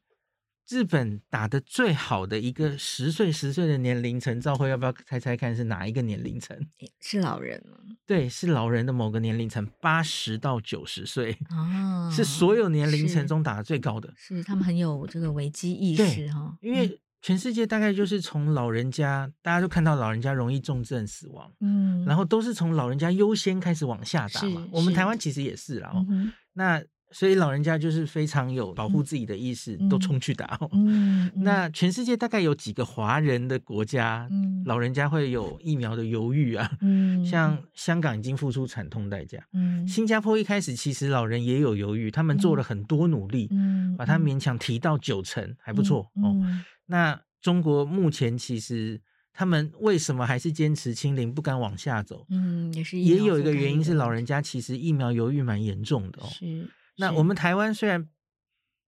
[0.68, 6.58] 日本打得最好的一个十岁十岁的年龄层，兆徽要不要猜猜看是哪一个年龄层？
[7.00, 7.78] 是老人吗？
[8.04, 14.12] 对，是老人的某个年龄层，八十到九十岁哦，是所有年龄层中打的最高的。
[14.16, 24.64] 是，是他们很有这个危机意识哈，因为全世界大概就是从老人家，大家都看到老人家容易重症死亡，嗯，然后都是从老人家优先开始往下打嘛。
[24.70, 26.80] 我们台湾其实也是啦，嗯、那。
[27.18, 30.58] 所以老人家就是非常有保护自己的意识，嗯、都冲去打。
[30.70, 36.70] 嗯，嗯那全世界大概有几个华人的国家，嗯、老人家会有疫苗的犹豫啊。
[36.82, 39.42] 嗯，像香港已经付出惨痛代价。
[39.54, 46.36] 嗯，新加坡一开始其实老人也有犹豫，他们做了很多努力，嗯，把它勉强提到九成，还不错、哦。
[46.84, 49.00] 那中国目前其实
[49.32, 52.26] 他们为什么还是坚持清零，不敢往下走？
[52.28, 56.28] 嗯，也是也有一个原因是老人家其实疫苗犹豫蛮严重的哦。
[56.28, 56.68] 是。
[56.96, 58.08] 那我们台湾虽然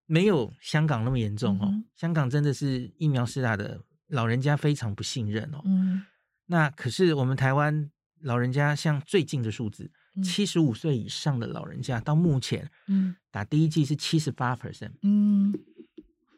[0.07, 5.61] 没有香港那么严重哦，嗯、香港真的是疫苗施打的老人家非常不信任哦。
[5.65, 6.03] 嗯，
[6.47, 7.91] 那可是我们台湾
[8.23, 9.91] 老人家，像最近的数字，
[10.23, 15.53] 七十五岁以上的老人家到目前，嗯，打第一剂是七十八 percent，嗯，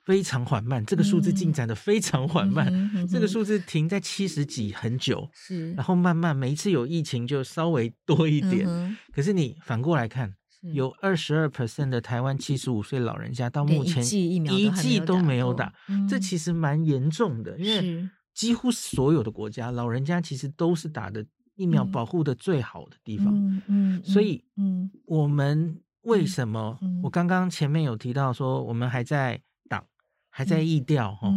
[0.05, 2.91] 非常缓慢，这个数字进展的非常缓慢，嗯。
[2.97, 3.45] 嗯、这个数。
[3.45, 10.35] 字停在七十几很久，是，然后慢慢每一次有疫情就稍微多一点，嗯、可是你反过来看。
[10.61, 15.73] 有二十二 percent 的台湾七十五岁老人家到目前一剂都没有打，
[16.09, 21.25] 这其实蛮严重的，因为几乎所有的国家，老人家其实都是打的
[21.57, 23.27] 疫苗保护的最好的地方。
[23.35, 26.79] 嗯嗯，所以，嗯，我们为什么？
[26.83, 29.87] 嗯，我刚刚前面有提到说，我们还在挡，
[30.29, 31.29] 还在疫调，哈，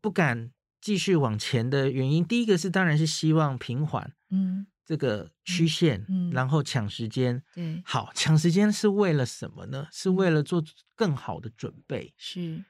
[0.00, 4.66] 不敢继续往前的原因，第一个是当然是希望平缓，嗯。
[4.86, 9.88] 这个曲线，嗯，然后抢时间，对，好，抢时间是为了什么呢？
[9.92, 12.64] 是为了做更好的准备，是。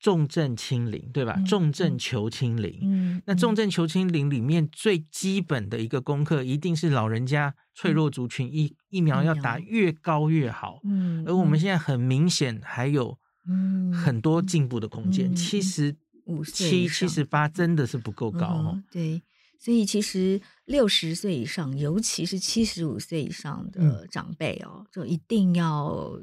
[0.00, 1.34] 重症清零，对吧？
[1.38, 9.58] 嗯、重症求清零，嗯，那重症求清零里面最基本的一个功课，一定是老人家脆弱族群，疫、嗯、疫苗要打。
[9.58, 19.20] 越高越好，嗯，而我们现在很明显还有嗯很多进步的空间，嗯、七十五、七七十八真的是不够高对。
[19.58, 26.18] 所以其实六十岁以上，尤其是七十五岁以上的长辈哦，嗯、就一定要，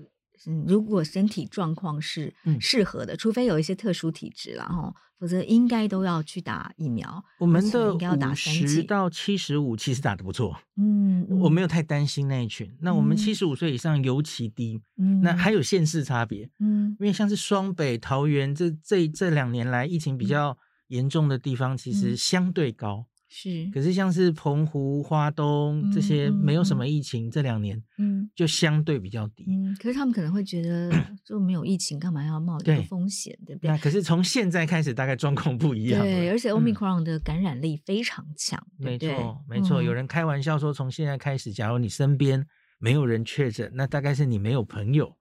[0.47, 7.23] 嗯如果身体状况是适合的，嗯、除非有一些特殊体质啦，哈，否则应该都要去打疫苗。
[7.39, 7.99] 我们的五
[8.35, 8.83] 十。
[8.83, 12.71] 到七十五其实打的不错，嗯，我没有太担心那一群。
[12.79, 15.55] 那我们七十五岁以上尤其低，嗯，那还。
[15.55, 20.57] 有县市差别，嗯，因为像是双北、桃园这这这两年来疫情比较
[20.89, 23.05] 严重的地方，其实相对高。
[23.37, 29.43] 是，可是像是澎湖、花东这些没有什么疫情，这两年，嗯，就相对比较低。
[29.45, 30.89] 嗯，可是他们可能会觉得，
[31.25, 33.69] 就没有疫情，干嘛要冒这个风险，对不对？
[33.69, 36.01] 那可是从现在开始，大概状况不一样。
[36.01, 38.57] 对，而且 Omicron 的感染力非常强。
[38.77, 39.83] 没错，没错。
[39.83, 42.47] 有人开玩笑说，从现在开始，假如你身边
[42.79, 45.13] 没有人确诊，那大概是你没有朋友。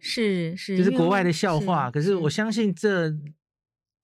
[0.00, 1.88] 是 是，就是国外的笑话。
[1.88, 3.14] 可是我相信这。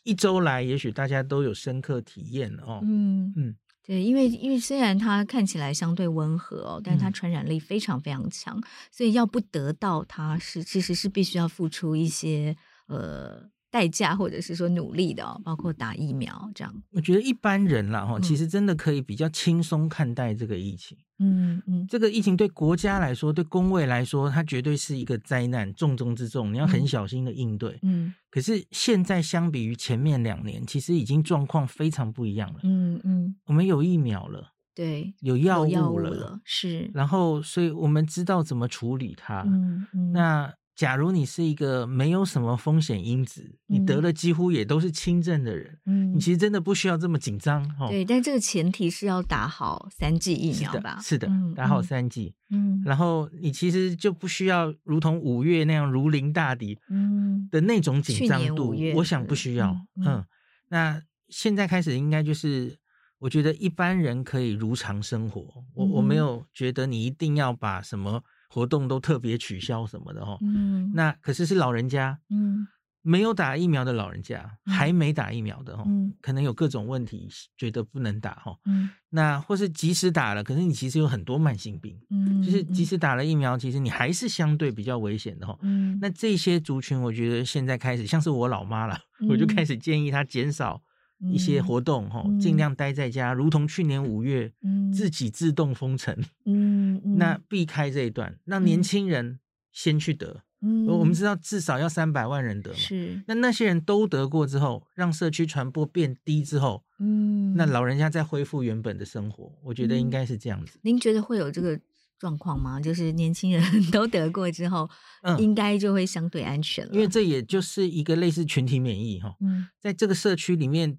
[0.04, 2.80] 一周来，也许大家都有深刻体验哦。
[2.82, 16.82] 嗯嗯，嗯对，因为因为虽然它看起来相对温和哦，但是它传染力非常非常强，嗯、所以要不得到它是其实是必须要付出一些呃代价或者是说努力的哦，包括打疫苗这样。
[16.92, 20.96] 我觉得一般人啦哈，其实真的可以比较轻松看待这个疫情。
[20.98, 27.78] 嗯嗯嗯，这个疫情对国家来说，对工位来说，它绝对是一个灾难，重中之重，你要很小心的应对。
[27.82, 32.60] 嗯，可是现在相比于前面两年，其实已经状况非常不一样了。
[32.64, 36.90] 嗯嗯，我们有疫苗了，对，有药物了，有药物了，是。
[36.92, 39.42] 然后，所以我们知道怎么处理它。
[39.42, 40.52] 嗯嗯，那。
[40.74, 47.88] 假如你是一个没有什么风险因子，你得了几乎也都是轻症的人，嗯，你其实真的不需要这么紧张，哈。
[47.88, 50.98] 对，但这个前提是要打好三剂疫苗吧？
[51.02, 60.24] 是的，打好三剂，嗯，然后你其实就不需要如同五月那样如临大敌，嗯的那种紧张度，我想不需要，嗯。
[60.68, 62.78] 那现在开始应该就是，
[63.18, 68.22] 我觉得一般人可以如常生活，我我没有觉得你一定要把什么。
[68.52, 72.68] 活动都特别取消什么的哈，嗯，那可是是老人家，嗯，
[73.00, 88.98] 没有打疫苗的老人家，还没打疫苗的哈，嗯，可能有各种问题，觉得不能打哈，嗯，那或是即使打了，可是你其实有很多慢性病，嗯，就是即使打了疫苗，其实你还是相对比较危险的哈，嗯，那这些族群，我觉得现在开始，像是我老妈了，
[89.30, 90.82] 我就开始建议她减少。
[91.30, 94.52] 一些活动哈，尽量待在家，如同去年五月，
[94.92, 99.38] 自己自动封城，嗯， 那避开这一段，让年轻人
[99.70, 110.80] 先去得，嗯，我们知道至少要三百万人得嘛，是，那那些人都得过之后，让社区传播变低之后，嗯，那老人家再恢复原本的生活，我觉得应该是这样子。
[110.82, 111.80] 您觉得会有这个
[112.18, 112.80] 状况吗？
[112.80, 114.90] 就是年轻人 都得过之后，
[115.22, 120.98] 嗯，应该就会相对安全了，因为这也就是一个类似群体免疫哈，嗯，在这个社区里面。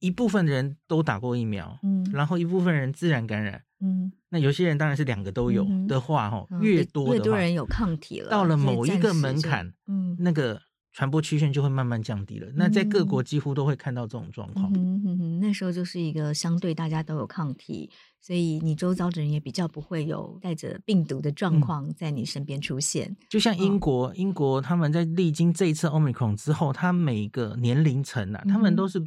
[0.00, 10.60] 一部分人都打过疫苗，嗯，然后一部分人自然感染，嗯，那有些人当然是两个都有的话，哈，越多的，越多人有抗体了，到了某一个门槛，嗯，那个
[10.92, 12.48] 传播曲线就会慢慢降低了。
[12.54, 17.90] 那在各国几乎都会看到这种状况，嗯哼哼，那时候就是一个相对大家都有抗体，
[18.22, 23.14] 所以你周遭的人也比较不会有带着病毒的状况在你身边出现。
[23.28, 28.98] 就像英国，英国他们在历经这一次 Omicron 之后，他每个年龄层啊，他们都是。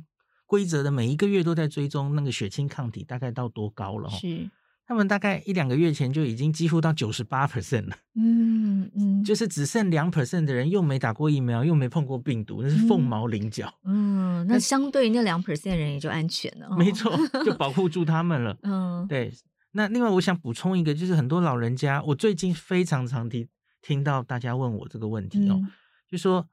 [0.54, 4.08] 规则的每一个月都在追踪那个血清抗体大概到多高了？
[4.12, 4.48] 是，
[4.86, 7.98] 他们大概一两个月前就已经几乎到九十八 percent 了。
[8.16, 13.74] 嗯嗯，就是只剩两 percent 的人又没打过疫苗，又没碰过病毒，那是凤毛麟角。
[13.84, 16.78] 嗯，那相对那两 percent 人也就安全了。
[16.78, 17.12] 没错，
[17.44, 18.56] 就保护住他们了。
[18.62, 19.34] 嗯，对。
[19.72, 23.48] 那另外我想补充一个，就是很多老人家，我最近非常常听
[23.82, 25.60] 听到大家问我这个问题哦，
[26.08, 26.48] 就说。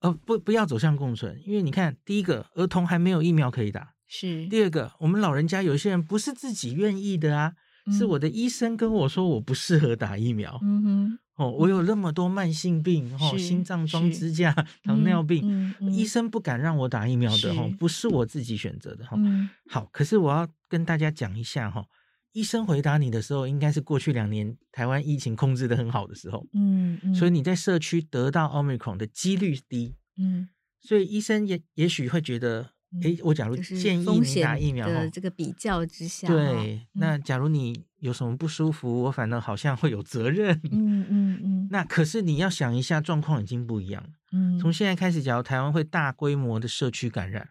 [0.00, 7.52] 呃，不，不要走向共存，因为你看，第一个，儿童还没有疫苗可以打，是；第二个，我们老人家有些人不是自己愿意的啊，
[7.86, 19.50] 嗯、是我的医生跟我说我不适合打疫苗，嗯哼，哦，我有那么多慢性病，哦，心脏装支架、糖尿病，嗯嗯嗯、医生不敢让我打疫苗的，哈，不是我自己选择的，哈、嗯。
[19.68, 21.84] 好，可是我要跟大家讲一下，哈，
[22.32, 30.48] 医生回答你的时候，应该是过去两年台湾疫情控制的很好的时候，嗯，嗯所以你在社区得到 Omicron 的几率低，嗯，
[30.80, 32.72] 所以医生也也许会觉得。
[33.04, 40.60] 哎，我假如建议你打疫苗的这个比较之下，对，那假如你有什么不舒服，我反而好像会有责任。
[40.72, 41.68] 嗯嗯嗯。
[41.70, 44.10] 那可是你要想一下，状况已经不一样了。
[44.32, 44.58] 嗯。
[44.58, 47.50] 从现在开始，假如台湾会大规模的社区感染，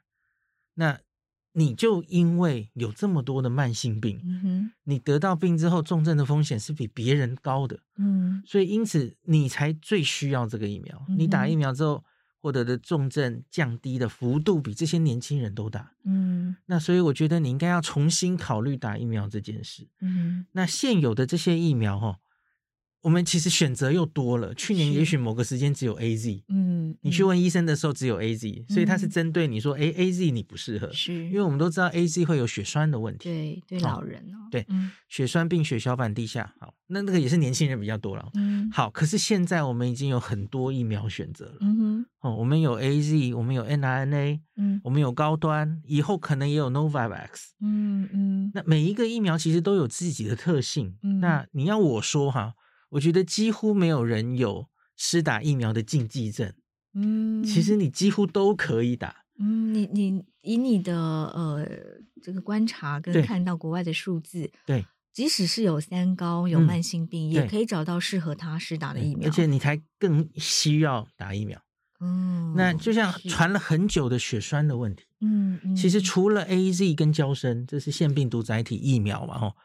[0.73, 0.99] 那
[1.59, 4.19] 你就因为有这么多的慢性病，
[4.85, 7.79] 你得到病之后重症的风险是比别人高的。
[7.97, 8.41] 嗯。
[8.45, 11.05] 所以因此你才最需要这个疫苗。
[11.17, 12.03] 你打疫苗之后。
[12.41, 22.17] 获得的重症降低的幅度比这些年轻人都大，嗯，那所以我觉得你应该要重新考虑打疫苗这件事，嗯，那现有的这些疫苗哈。
[23.01, 24.53] 我们其实选择又多了。
[24.55, 34.65] 去年也许某个时间只有 AZ，嗯，你去问医生的时候只有 AZ，所以他是针对你说，哎，AZ 你不适合，是，因为我们都知道 AZ 会有血栓的问题，对，对老人哦，对，
[35.07, 47.29] 血栓病血小板低下，好，那那个也是年轻人比较多了，嗯，好，可是现在我们已经有很多疫苗选择了，嗯哼，哦，我们有 AZ，我们有 N R N A，嗯，我们有高端，以后可能也有 Novavax，
[47.61, 52.55] 嗯嗯，那每一个疫苗其实都有自己的特性，那你要我说哈。
[52.89, 56.51] 我觉得几乎没有人有施打疫苗的禁忌症，
[56.93, 61.67] 嗯，其实你几乎都可以打，嗯，你你以你的呃
[62.21, 64.83] 这个观察跟看到国外的数字，对，
[65.13, 69.45] 即使是有三高有慢性病，嗯，也可以找到适合他施打的疫苗，而且。
[69.45, 71.61] 你才更需要打疫苗，
[71.99, 79.55] 嗯，那就像传了很久的血栓的问题，嗯，嗯，其实除了 AZ 跟胶生，这是腺病毒载体疫苗嘛，哦，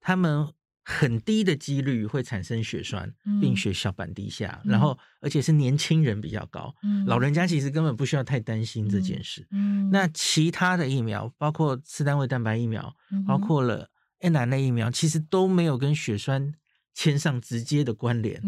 [0.00, 0.52] 他们。
[0.84, 3.10] 很低的几率会产生血栓，
[3.40, 9.46] 并血小板低下，嗯、然后而且是年轻人比较高，嗯、老人家其实根本不需要太担心这件事。
[9.90, 13.88] 那其他的疫苗，包括次单位蛋白疫苗，嗯、包括了
[14.20, 16.52] n r n a 疫苗，其实都没有跟血栓
[16.92, 18.40] 牵上直接的关联。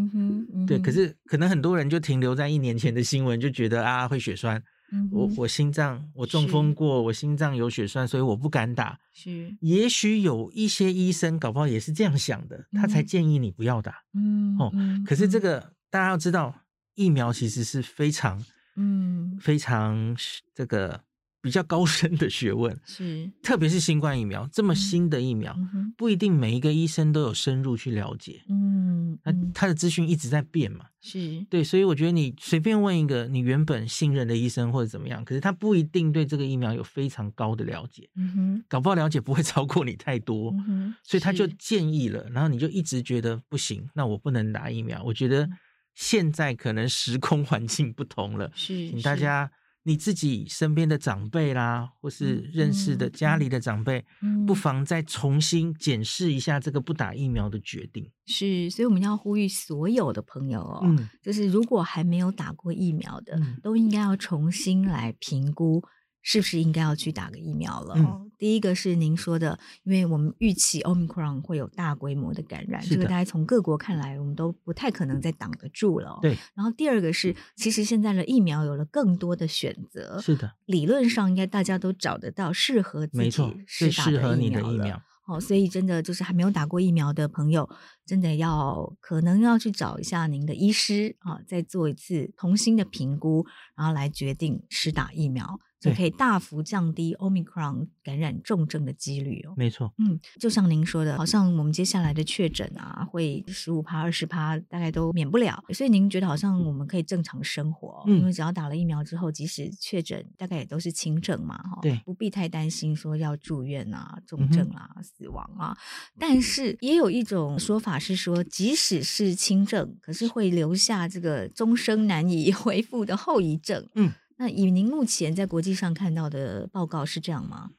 [0.67, 4.63] 对，可是可能很多人就停留在一年前的新闻，就觉得啊会血栓。
[5.11, 8.99] 我我心脏我中风过，我心脏有血栓，所以我不敢打。
[9.13, 14.03] 是，也许有一些医生搞不好也是这样想的，他才建议你不要打。
[14.15, 14.73] 嗯，哦，
[15.07, 16.63] 可是这个大家要知道，
[16.95, 18.45] 疫苗其实是非常，
[18.77, 20.17] 嗯，非常
[20.55, 21.06] 这个。
[21.47, 25.57] 比较高深的学问 是，特别是新冠疫苗这么新的疫苗，
[25.97, 28.43] 不一定每一个医生都有深入去了解。
[28.49, 38.11] 嗯，那他的资讯一直在变嘛，是对，所以我觉得你随便问一个你原本信任的医生或者怎么样，可是他不一定对这个疫苗有非常高的了解。
[38.17, 40.53] 嗯哼，搞不好了解不会超过你太多。
[40.67, 45.01] 嗯，所以他就建议了，然后你就一直觉得不行，那我不能打疫苗。
[45.05, 45.49] 我觉得
[45.95, 49.49] 现在可能时空环境不同了，是，请大家。
[49.87, 58.11] 你自己身边的长辈啦，或是认识的家里的长辈，嗯嗯、不妨再重新检视一下这个不打疫苗的决定。
[58.27, 65.81] 是，所以我们要呼吁所有的朋友哦，嗯、就是如果还没有打过疫苗的，嗯、都应该要重新来评估。
[66.29, 67.95] 是不是应该要去打个疫苗了？
[67.97, 76.19] 嗯、第一个是您说的，因为我们预期 Omicron 会有大规模的感染，的这个大家从各国看来，我们都不太可能再挡得住了。
[76.21, 76.37] 对。
[76.57, 80.21] 然后第二个是，其实现在的疫苗有了更多的选择。
[80.21, 80.53] 是的。
[80.65, 83.31] 理论上应该大家都找得到适合自己
[83.65, 85.01] 是适合你的疫苗。
[85.29, 87.69] 哦，所以真的就是还没有打过疫苗的朋友，
[88.05, 93.47] 真的要可能要去找一下您的医师啊，再做一次重新的评估，
[93.77, 95.61] 然后来决定施打疫苗。
[95.81, 99.55] 就可以大幅降低 Omicron 感染重症的几率哦。
[99.57, 105.63] 没错，嗯，就像您说的，好像我们接下来的确诊啊，会十五趴、二十趴，大概都免不了。
[105.75, 115.77] 所以您觉得好像我们可以正常生活，嗯，因为只要打了疫苗之后，即使确诊，大概也都是轻症嘛，哈，对，不必太担心说要住院啊、重症啊、嗯、死亡啊。
[116.19, 123.87] 但是也有一种说法是说，即使是轻症，可是会留下这个终生难以 恢复的后遗症。
[123.95, 124.13] 嗯。
[124.39, 127.71] 那以您目前在国际上看到的报告是这样吗？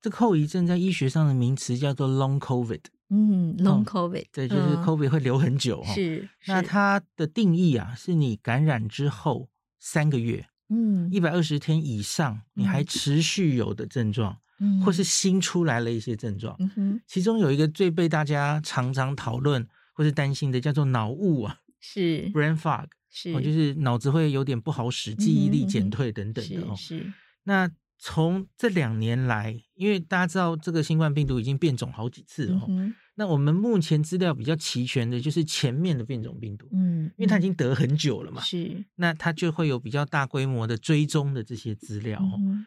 [0.00, 2.80] 这个后遗症在医学上的名词叫做 Long COVID。
[3.10, 5.94] 嗯，Long COVID，哦，对，就是 COVID 会留很久哈，哦。
[5.94, 6.28] 是。
[6.46, 16.56] 那它的定义啊，是你感染之后三个月，嗯，一百二十天以上，你还持续有的症状，嗯，或是新出来了一些症状。
[16.58, 17.00] 嗯哼。
[17.06, 22.88] 其中有一个最被大家常常讨论或是担心的，叫做脑雾啊，是 Brain Fog。
[23.14, 26.74] 是，就是脑子会有点不好使，记忆力减退等等的哦。
[26.76, 27.12] 是，是。
[27.44, 42.20] 那从这两年来，因为大家知道这个新冠病毒已经变种好几次哦，嗯、那我们目前资料比较齐全的，就是前面的变种病毒，嗯，因为它已经得很久了嘛，是，那它就会有比较大规模的追踪的这些资料。
[42.20, 42.66] 嗯，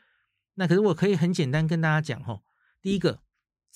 [0.56, 2.42] 那可是我可以很简单跟大家讲哦，
[2.82, 3.20] 第一个，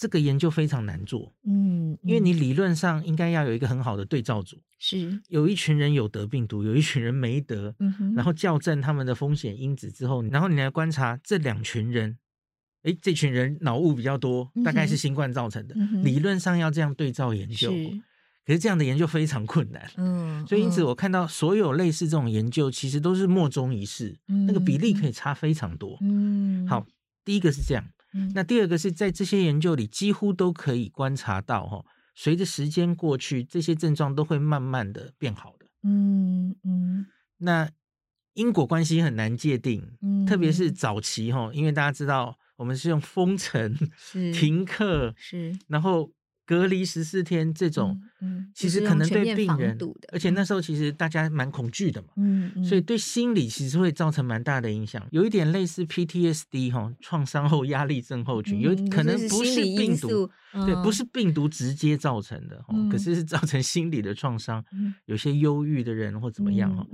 [0.02, 12.18] 这个研究非常难做，嗯，因为你理论上应该要有一个很好的对照组，是有一群人有得病毒，有一群人没得，嗯哼，然后校正他们的风险因子之后，然后你来观察这两群人。
[12.82, 15.76] 哎，这群人脑雾比较多，大概是新冠造成的。
[16.02, 18.02] 理论上要这样对照研究，是
[18.44, 19.88] 可是这样的研究非常困难。
[19.98, 25.96] 嗯，所以因此我看到所有类似这种研究，其实都是莫衷一是，嗯、那个比例可以差非常多。
[26.02, 26.84] 嗯，好，
[27.24, 31.86] 第一个是这样，嗯、那第二个是在这些研究里几乎都可以观察到，哈，
[32.16, 35.66] 随着时间过去，这些症状都会慢慢的变好的。
[35.84, 37.08] 嗯嗯，
[37.38, 37.70] 那
[38.34, 42.38] 因果关系很难界定，嗯、特别是早期哈，因为大家知道。
[42.58, 43.76] 我们是用封城、
[44.36, 46.12] 停课，是，然后
[46.52, 49.78] 隔离十四天这种，嗯，其实可能对病人，
[50.12, 60.30] 而且那时候其实大家蛮恐惧的嘛，嗯，所以对心理其实会造成蛮大的影响，有一点类似 PTSD 哈，创伤后压力症候群，有可能不是病毒，
[60.66, 64.62] 对，不是病毒直接造成的，可是是造成心理的创伤，
[65.06, 66.86] 有些忧郁的人或怎么样哈，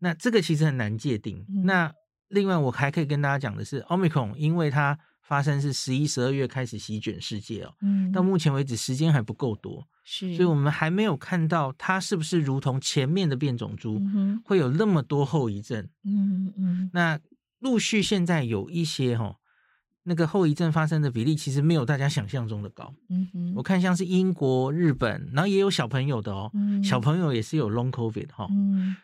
[0.00, 1.46] 那这个其实很难界定。
[1.62, 1.92] 那
[2.30, 13.98] 另外我还可以跟大家讲的是，Omicron 因为它发生是十一、十二月开始席卷世界哦，嗯，到目前为止时间还不够多，是，所以我们还没有看到它是不是如同前面的变种株
[14.44, 17.18] 会有那么多后遗症，嗯嗯，那
[17.60, 19.36] 陆续现在有一些哈，
[20.02, 26.52] 那个后遗症发生的比例其实没有大家想象中的高，嗯哼，我看像是英国、日本，然后也有小朋友的哦，
[26.84, 28.94] 小朋友也是有 Long COVID 哈，嗯，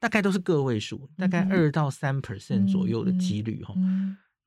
[0.00, 3.74] 大概都是个位数，大概二到三 percent 左右的几率哈。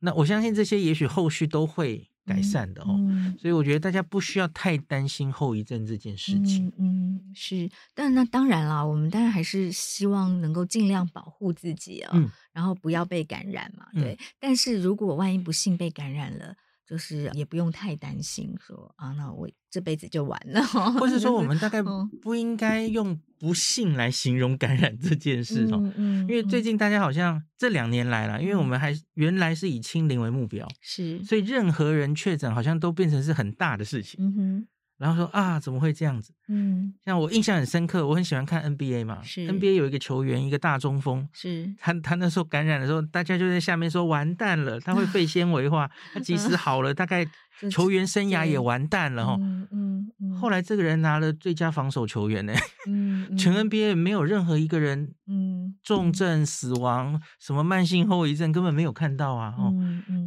[0.01, 6.71] 那我相信这些也许后续都会改善的哦，嗯、所以我觉得大家不需要太担心后遗症这件事情。
[6.77, 13.85] 嗯，嗯，是，但那当然啦，我们当然还是希望能够尽量保护自己啊、哦，嗯、然后不要被感染嘛。
[13.93, 16.55] 对，嗯、但是如果万一不幸被感染了。
[16.91, 20.61] 就是也不用太担心说，啊，那我这辈子就完了。
[20.99, 21.81] 或是说，我们大概
[22.21, 25.77] 不应该用不幸来形容感染这件事哦。
[25.81, 34.21] 嗯，嗯，因为最近大家好像这两年来了，因为我们还原来是以清零为目标，是，所以任何人确诊好像都变成是很大的事情。
[34.21, 34.67] 嗯哼。
[35.01, 36.31] 然后说啊，怎么会这样子？
[36.47, 39.19] 嗯，像我印象很深刻，我很喜欢看 NBA 嘛。
[39.23, 47.25] 是 NBA 有一个球员，一个大中锋，是他他那时候感染的时候，大家就在下面说完蛋了，他会肺纤维化， 他即使好了，大概
[47.71, 49.37] 球员生涯也完蛋了哈。
[49.39, 50.35] 嗯嗯嗯。
[50.35, 52.53] 后来这个人拿了最佳防守球员呢，
[52.87, 59.55] 嗯， 全 NBA 没有任何一个人，嗯，重症死亡，什么慢性后遗症根本没有看到啊。
[59.57, 59.73] 哦，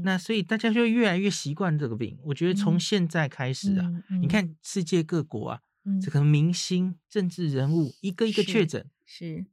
[0.05, 2.17] 那所以大家就越来越习惯这个病。
[2.25, 3.91] 我觉得从现在开始啊，
[4.21, 5.61] 你看世界各国啊，
[6.01, 9.45] 这个明星、政治人物一个一个确诊，是，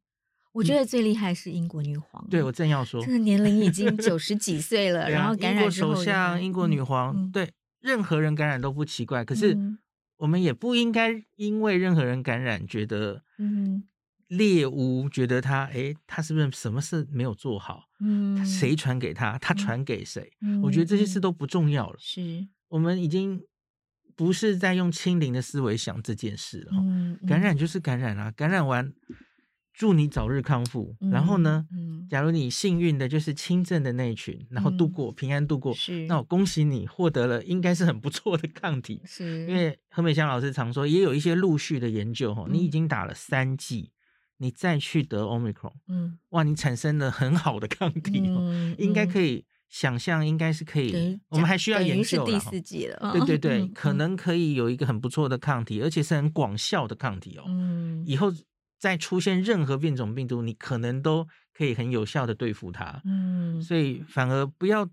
[0.51, 2.27] 我觉得最厉害是英国女皇。
[2.29, 9.25] 对，我正要说，这个年龄已经九十 几岁了，然后感染首相、英国女皇，对任何人感染都不奇怪。
[9.25, 9.57] 可是。
[10.21, 13.81] 我们也不应该因为任何人感染，觉得嗯
[14.31, 17.83] 猎巫，觉得他哎，他是不是什么事没有做好？
[17.99, 19.37] 嗯，谁传给他？
[19.39, 20.31] 他传给谁？
[20.41, 21.97] 嗯，我觉得这些事都不重要了。
[21.99, 23.41] 是，我们已经
[24.15, 26.71] 不是在用清零的思维想这件事了。
[26.75, 28.93] 嗯，感染就是感染啊，感染完。
[29.73, 30.95] 祝你早日康复。
[31.11, 31.65] 然后呢，
[32.09, 39.01] 假如你幸运的就是轻症的那一群，然后度过平安度过，是那我恭喜你获得了应该是很不错的抗体。
[39.05, 43.89] 是，因为何美香老师常说，也有一些陆续的研究哈，你已经打了三剂，
[44.41, 52.31] 你再去得 Omicron，嗯，哇，你产生了很好的抗体哦，应该可以想象，应该是可以，我们还需要研究了。
[52.31, 57.45] 第四季了，对对对，可能可以有一个很不错的抗体，而且是很广效的抗体哦。
[57.47, 58.33] 嗯，以后。
[58.81, 62.99] 再出现任何变种病毒，你可能都可以很有效的对付它。
[63.05, 64.89] 嗯，所以反而不要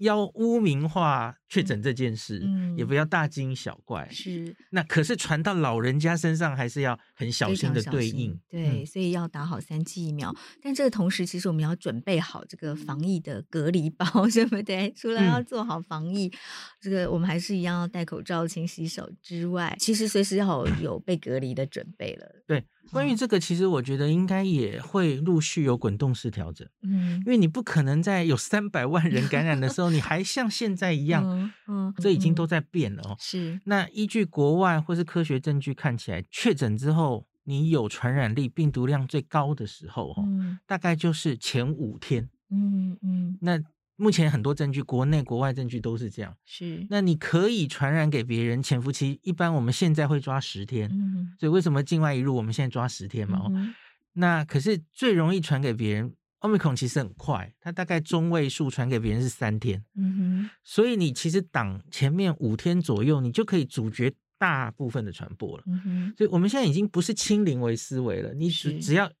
[0.00, 4.08] 要污名化确诊这件事，嗯，也不要大惊小怪。
[4.10, 8.38] 是，那可是传到老人家身上，还是要很小心的对应。
[8.48, 10.34] 对，所以要打好三剂疫苗。
[10.62, 14.92] 但这个同时，其实我们要准备好这个防疫的隔离包， 对不对？
[14.96, 16.32] 除了要做好防疫，
[16.80, 22.42] 这个我们还是一样要戴口罩、勤洗手之外，其实随时要有被隔离的准备了。
[22.46, 22.64] 对。
[22.90, 33.16] 关于这个，其实我觉得应该也会陆续有滚动式调整，嗯，因为你不可能在有三百万人感染的时候，你还像现在一样，嗯，嗯，这已经都在变了哦。
[33.18, 40.24] 是，那依据国外或是科学证据看起来，确诊之后你有传染力、病毒量最高的时候，哈，
[40.66, 43.62] 大概就是前五天，嗯嗯，那。
[44.00, 46.34] 目前很多证据，国内国外证据都是这样。
[46.46, 53.44] 是，那你可以传染给别人，潜伏期一般我们现在会抓十天，嗯，所以为什么境外一入我们现在抓十天嘛？
[53.50, 53.74] 嗯，
[54.14, 65.64] 那可是最容易传给别人，Omicron 其实很快，它大概中位数传给别人是三天，嗯哼，所以你其实挡前面五天左右，你就可以阻绝大部分的传播了。
[65.66, 69.12] 嗯哼，所以我们现在已经不是清零为思维了，你只只要。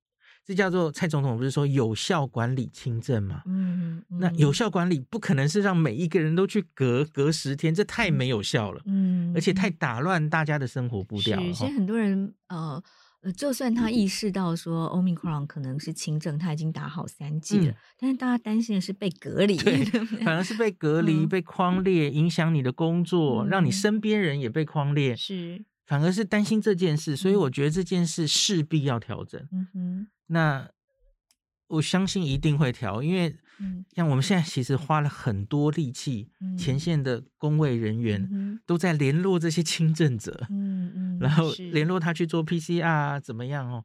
[0.44, 3.42] 这叫做蔡总统不是说有效管理轻症吗？
[3.46, 8.82] 嗯，嗯，那有效管理不可能是让每一个人都去隔隔十天，这太没有效了。
[8.86, 11.46] 嗯，而且太打乱大家的生活步调了。
[11.46, 12.82] 是，现在很多人呃，
[13.36, 19.84] 就算他意识到说 Omicron 可能是轻症，他已经打好三剂了，嗯，但是大家担心的是被隔离，对，
[20.24, 25.14] 反而是被隔离、嗯、被框列，影响你的工作，嗯、让你身边人也被框列。
[25.14, 25.62] 是。
[25.90, 29.44] 反而是担心这件事，所以我觉得这件事势必要调整。
[29.50, 30.70] 嗯哼，那
[31.66, 33.36] 我相信一定会调，因为
[33.96, 43.84] 像我们现在其实花了很多力气，前线的工卫人员都在联络这些轻症者，嗯嗯，然后联络他去做 PCR 啊怎么样哦，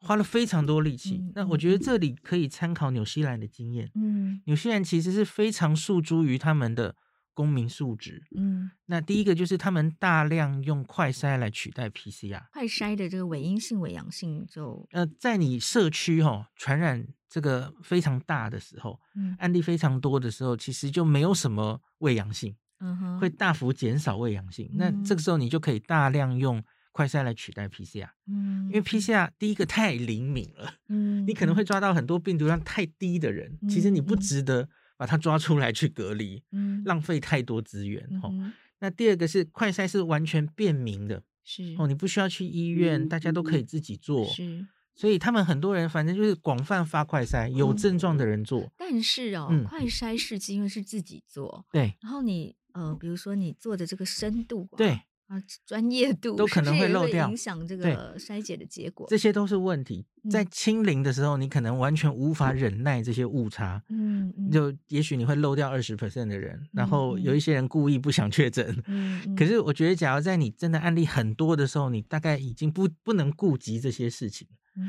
[0.00, 1.24] 花了非常多力气。
[1.34, 6.94] 那我觉得这里可以参考纽西兰的经验，嗯，纽西兰其实是非常诉诸于他们的。
[7.36, 34.66] 公民素质，嗯，那第一个就是他们大量用快筛来取代 PCR，快筛的这个伪阴性、伪阳性就，呃，在你社区哈、哦、传染这个非常大的时候，嗯，案例非常多的时候，其实就没有什么伪阳性，嗯哼，会大幅减少伪阳性，嗯、那这个时候你就可以大量用快筛来取代 PCR，嗯，因为 PCR 第一个太灵敏了，嗯，你可能会抓到很多病毒量太低的人，嗯、其实你不值得。
[34.96, 38.52] 把它抓出来去隔离，嗯，浪费太多资源，哈、嗯。
[38.78, 44.66] 那第二个是快筛是完全便民的，是哦，你不需要去医院，嗯、大家都可以自己做，是。
[44.94, 48.60] 所以他们很多人反正就是广泛发快筛，有症状的人做。
[48.60, 51.94] 嗯、但是哦，嗯、快筛试剂因为是自己做，对。
[52.00, 55.00] 然后你呃，比如说你做的这个深度，对。
[55.28, 59.06] 啊，专业度都可能会漏掉，影响这个筛检的结果。
[59.10, 60.06] 这些都是问题。
[60.30, 68.80] 在清零的时候，你可能完全无法忍耐这些误差，嗯，就也许你会漏掉二十 percent 的人，然后有一些人故意不想确诊。
[68.86, 74.46] 嗯，可是我觉得，假如在你真的案例很多的时候，你大概已经不不能顾及这些事情，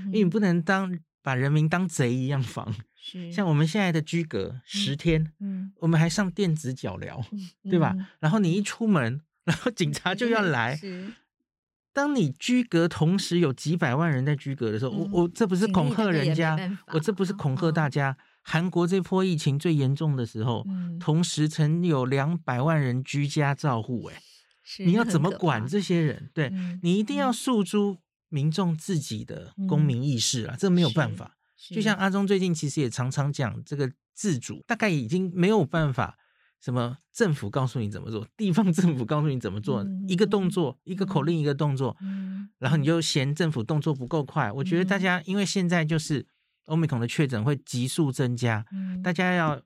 [0.08, 2.76] 因为你不能当把人民当贼一样防。
[2.96, 7.24] 是，像我们现在的居隔十天，嗯，我们还上电子脚疗，
[7.64, 7.96] 对吧？
[8.20, 9.22] 然后你一出门。
[9.48, 10.80] 然后警察就要来。
[11.94, 16.56] 当你居隔同时有几百万人在居隔的时候，我我这不是恐吓人家，
[16.94, 18.16] 我这不是恐吓大家。
[18.44, 20.64] 韩国这波疫情最严重的时候，
[21.00, 24.22] 同时曾有两百万人居家照护，哎，
[24.86, 26.30] 你要怎么管这些人？
[26.36, 27.98] 对，你一定要诉诸
[28.30, 31.36] 民众自己的公民意识啊，这没有办法。
[31.70, 36.20] 就像阿中最近其实也常常讲这个自主，大概已经没有办法。
[36.60, 44.48] 什么政府告诉你怎么做，地方 政府告诉你怎么做，嗯、一个动作，一个口令，一个动作，嗯、然后你就嫌政府动作不够快。
[44.50, 46.26] 嗯、我觉得大家因为现在就是
[46.66, 49.62] Omicron 的确诊会急速增加，嗯、大家要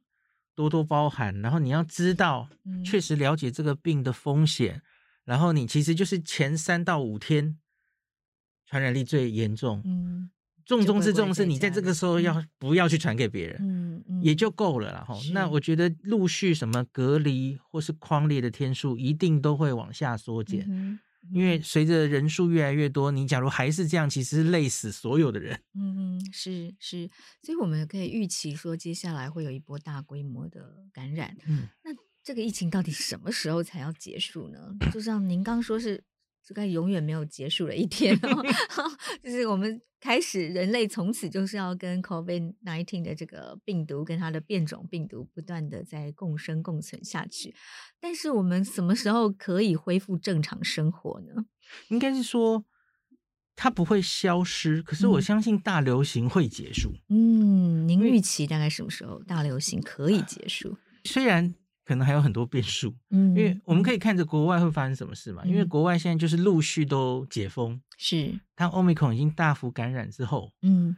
[0.54, 1.42] 多多包涵。
[1.42, 4.82] 然后你要知道，嗯、确实了解这个病的风险。
[5.24, 7.58] 然后你其实就是前三到五天
[8.66, 9.82] 传染力最严重。
[9.86, 10.30] 嗯
[10.66, 15.04] 重中之重是你在这个时候要不要去传给别人，嗯嗯，也就够了啦。
[15.08, 15.18] 哈。
[15.34, 21.00] 那我觉得陆续什么隔离或是框列的天数一定都会往下缩减，嗯
[21.32, 25.60] 因为随着人数越来越多，你假如还是这样，其实累死所有的人。
[25.76, 27.08] 嗯嗯，是是，
[27.44, 31.38] 所以我们可以预期说，接下来会有一波大规模的感染。
[31.48, 31.92] 嗯，那
[32.24, 34.60] 这个疫情到底什么时候才要结束呢？
[34.92, 36.04] 就像您刚说是。
[36.44, 38.44] 这该永远没有结束的一天哦，
[39.24, 47.56] 就是我们开始，人类从此就是要跟 COVID nineteen 的这个病毒跟它的变种病毒不断的在共生共存下去。
[48.00, 51.46] 但是我们什么时候可以恢复正常生活呢？
[51.90, 52.66] 应该是说
[53.56, 56.94] 它不会消失，可是我相信大流行会结束。
[57.10, 60.78] 嗯，您预期大概什么时候大流行可以结束？
[61.04, 61.54] 虽然。
[61.84, 65.42] 可能还有很多变数，嗯，因为我们可以看着国外会发生什么事嘛。
[65.44, 70.96] 嗯、因为国外现在就是陆续都解封，是当 Omicron 已经大幅感染之后，嗯，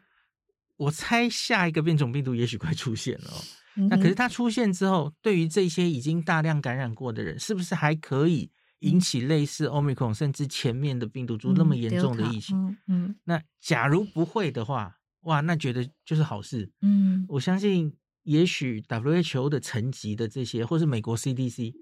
[0.76, 3.32] 我猜下一个变种病毒也许快出现了。
[3.76, 12.58] 嗯、那可是它出现之后，对于这些已经大量感染过的人，是不是还可以引起类似 Omicron 甚至前面的病毒株那么严重的疫情？
[12.58, 16.70] 嗯，嗯，那假如不会的话，哇，那觉得就是好事。
[16.82, 17.96] 嗯，我相信。
[18.24, 21.74] 也许 WHO 的层级的这些，或是美国 CDC，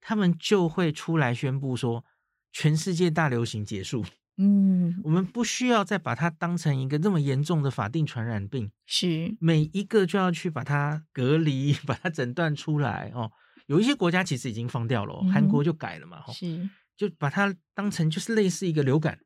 [0.00, 2.04] 他们就会出来宣布说，
[2.52, 4.04] 全世界大流行结束。
[4.36, 13.30] 嗯，我们不需要再把它当成一个这么严重的法定传染病，是每一个就要去把它隔离， 把它诊断出来哦。
[13.66, 19.18] 有一些国家其实已经放掉了，哦，韩国就改了嘛，是就把它当成就是类似一个流感。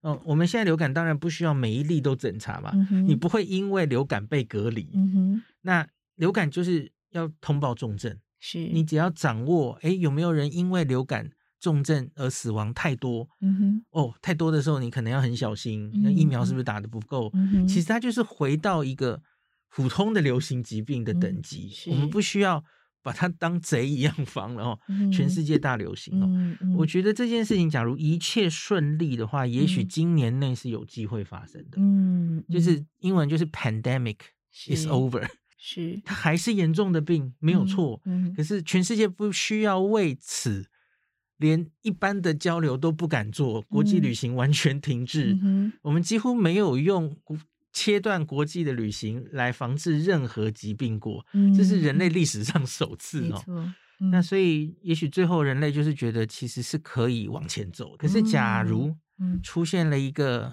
[0.00, 4.88] 哦，我们现在流感当然不需要每一例都检查嘛，嗯，你不会因为流感被隔离。
[4.94, 5.86] 嗯哼，那
[6.16, 13.28] 流感就是要通报重症，是你只要掌握，哎，有没有人因为流感重症而死亡太多？
[13.40, 17.30] 嗯哼，哦，太多的时候你可能要很小心，那、嗯、疫苗是不是打的不够？
[17.34, 17.66] 嗯？
[17.66, 19.22] 其实它就是回到一个
[19.70, 22.64] 普通的流行疾病的等级，嗯、我们不需要。
[23.02, 24.78] 把它当贼一样防了哦，
[25.12, 26.28] 全世界大流行哦。
[26.76, 31.76] 我觉得这件事情，假如一切顺利的话，也许今年内是有机会发生的。
[31.76, 34.16] 嗯，就是英文就是 pandemic
[34.52, 35.24] is over，
[35.56, 38.00] 是它还是严重的病，没有错。
[38.04, 40.66] 嗯，可是全世界不需要为此
[41.38, 45.38] 连一般的交流都不敢做，国际旅行完全停滞。
[45.42, 47.16] 嗯，我们几乎没有用。
[47.78, 53.44] 切断国际的旅行来防治任何疾病过，嗯、这是人类历史上 首次哦。
[53.48, 57.94] 嗯、那所以，也许最后人类就是觉得其实是可以往前走。
[57.98, 58.96] 可是，假如
[59.42, 60.50] 出现了一个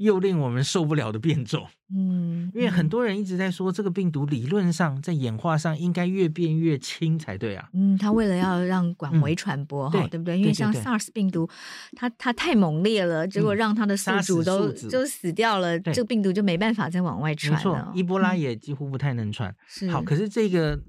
[0.00, 7.68] 又令我们受不了的变种，嗯，因为很多人一直在说，这个病毒理论上在演化上应该越变越轻才对啊。
[7.74, 10.38] 嗯，他为了要让广为传播哈、嗯，对不对？
[10.38, 11.46] 因为像 SARS 病毒，
[11.94, 17.58] 它它太猛烈了，结果让它的宿主都宿就死掉了，这个病毒就没办法再往外传了。
[17.58, 19.54] 没错，伊波拉也几乎不太能传。
[19.68, 20.80] 是、嗯、好，可是这个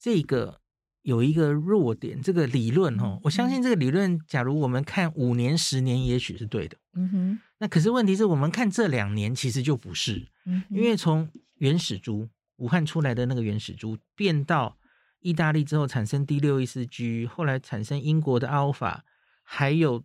[0.00, 0.58] 这个
[1.02, 6.76] 有一个弱点，这个理论哈、嗯，我相信这个理论，假如我们看五年、十年，也许是对的。
[6.94, 7.40] 嗯哼。
[7.58, 11.28] 那可是问题是我们看这两年其实就不是，嗯因为从
[11.58, 14.76] 原始株武汉出来的那个原始株变到
[15.20, 19.04] 意大利之后产生 D 六一四 G，后来产生英国的阿尔法，
[19.42, 20.04] 还有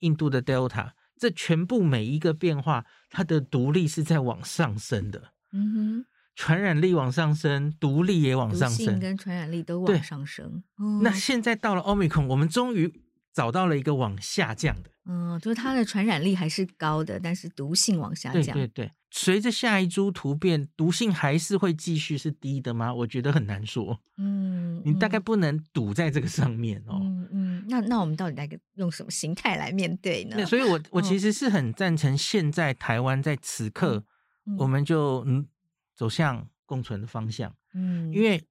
[0.00, 5.32] 印度的 Delta，这全部每一个变化，它的毒力是在往上升的。
[5.52, 10.62] 嗯哼，传染力往上升，毒力也往上升，跟传染力都往上升。
[10.76, 12.92] 哦、那现在到了 Omicron，我们终于
[13.32, 14.90] 找到了一个往下降的。
[15.08, 18.42] 嗯，就是它的传染力还是高的，但是毒性往下降。
[18.54, 22.92] 对对对，随着下一株突变，毒性还是会继续是低的吗？
[22.92, 24.00] 我觉得很难说。
[24.16, 26.98] 嗯，你大概不能赌在这个上面哦。
[27.00, 30.36] 嗯嗯，那那我们到底来用什么心态来面对呢？
[30.38, 34.04] 那所以我我其实是很赞成现在台湾在此刻，
[34.46, 35.46] 嗯、我们就嗯
[35.94, 37.54] 走向共存的方向。
[37.74, 38.42] 嗯，因为。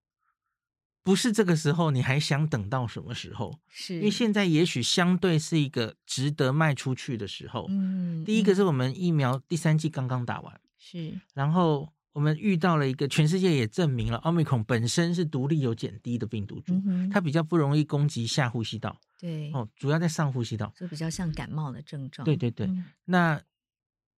[1.06, 3.60] 不是这个时候，你还想等到什么时候？
[3.70, 7.68] 是因为现在也许相对是一个值得卖出去的时候。
[7.70, 19.00] 嗯，第一个是我们疫苗第三季刚刚打完，是，然后我们遇到了一个全世界也证明了奥密克戎本身是独立有减低的病毒株，嗯，它比较不容易攻击下呼吸道。
[19.20, 22.26] 对，哦，主要在上呼吸道，就比较像感冒的症状。
[22.26, 23.40] 对对对，嗯，那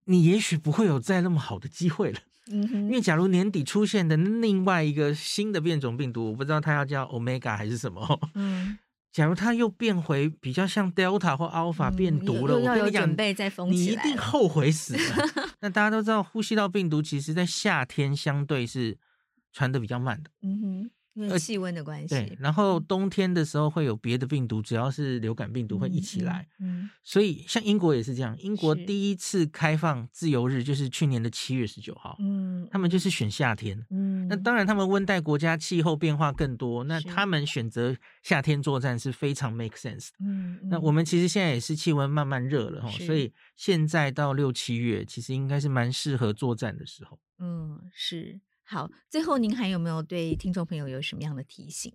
[0.07, 2.19] 你也许不会有再那么好的机会了。
[2.51, 8.21] 嗯，因为假如年底出现的另外一个新的变种病毒，我不知道它要叫 Omega 还是什么。
[8.35, 8.79] 嗯，
[9.13, 15.27] 假如它又变回比较像 Delta 或 Alpha 变毒了，嗯、要有我跟你讲，准备再封你一定后悔死了。
[15.61, 18.97] 那大家都知道，呼吸道病毒其实在夏天相对是
[19.53, 20.31] 传的比较慢的。
[20.43, 20.91] 嗯哼。
[21.17, 26.47] 因为气温的关系，对，然后冬天的时候会有别的病毒，只要是流感病毒会一起来。
[26.61, 32.17] 嗯，嗯，所以像英国也是这样，英国第一次开放自由日就是去年的七月十九号。
[32.21, 33.83] 嗯，他们就是选夏天。
[33.91, 40.11] 嗯，那当然，他们温带国家气候变化更多，那他们选择夏天作战是非常 make sense。
[40.21, 47.19] 嗯，那我们其实现在也是气温慢慢热了哈，所以现在到六七月其实应该是蛮适合作战的时候。
[47.39, 48.39] 嗯，是。
[48.69, 51.95] 好，最后您还有没有对听众朋友有什么样的提醒？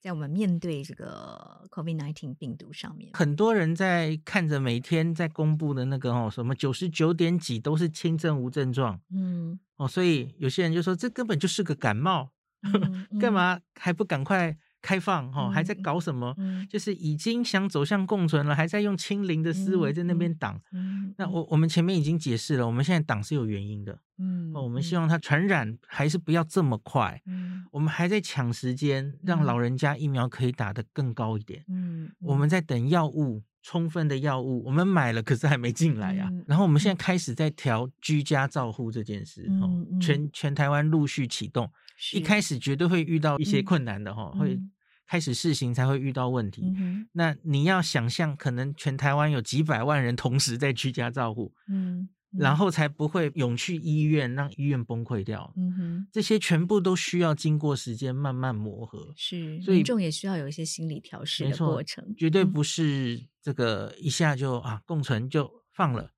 [0.00, 12.32] 在我们面对这个 COVID-19 病毒上面，很多人在看着每天在公布的那个哦，什么九十九点几都是轻症无症状，嗯，哦，所以有些人就说这根本就是个感冒，
[12.62, 14.56] 嗯嗯、 干嘛还不赶快
[14.86, 15.32] 开放？
[15.32, 16.64] 哈、哦，还在搞什么、嗯？
[16.70, 21.12] 就是已经想走向共存了，还在用清零的思维在那边挡、嗯。
[21.18, 23.98] 那我我们前面已经解释了，我们现在挡是有原因的。
[24.18, 27.20] 嗯，我们希望它传染还是不要这么快。
[27.26, 31.64] 嗯，我们还在抢时间，让老人家疫苗可以打得更高一点。
[31.68, 36.44] 嗯，我们在等药物充分的药物，我们买了，可是还没进来呀、啊嗯。
[36.46, 41.68] 然后我们现在开始在调居家照护这件事，嗯嗯、全全台湾陆续启动。
[42.12, 44.60] 一开始绝对会遇到一些困难的哈、嗯，会
[45.06, 46.62] 开始试行才会遇到问题。
[46.76, 51.52] 嗯、那你要想象，可能全台湾有几百万人同时在居家照护。
[51.68, 52.08] 嗯。
[52.38, 55.50] 然后才不会涌去医院，让医院崩溃掉。
[55.56, 59.10] 嗯哼，这些全部都需要经过时间慢慢磨合。
[59.16, 66.10] 是，所以民众也需要有一些心理调试的过程，绝对不是这个一下就啊共存就放了，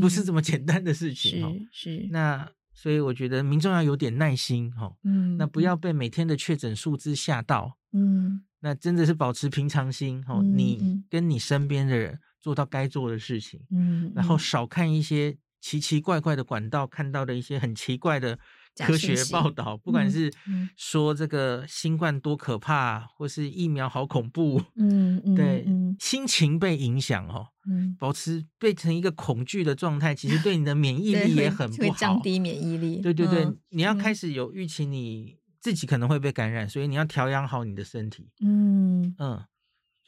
[0.00, 1.68] 不是这么简单的事情。
[1.70, 2.50] 是是，那。
[2.72, 18.38] 所以我觉得民众要有点耐心，哈，嗯，那不要被每天的确诊数字吓到，嗯，那真的是保持平常心，哦，你跟你身边的人做到该做的事情，嗯，然后少看一些奇奇怪怪的管道看到的一些很奇怪的
[18.86, 20.32] 科学报道，不管是
[20.76, 25.66] 说这个新冠多可怕，或是疫苗好恐怖，嗯，对，
[25.98, 27.48] 心情被影响，哦。
[27.70, 33.02] 嗯，保持变成一个恐惧的状态，其实对你的免疫力也很不好，会降低免疫力。
[33.02, 38.30] 对对对，嗯、你要开始有预期，你自己可能会被感染，所以你要调养好你的身体。
[38.40, 39.44] 嗯嗯，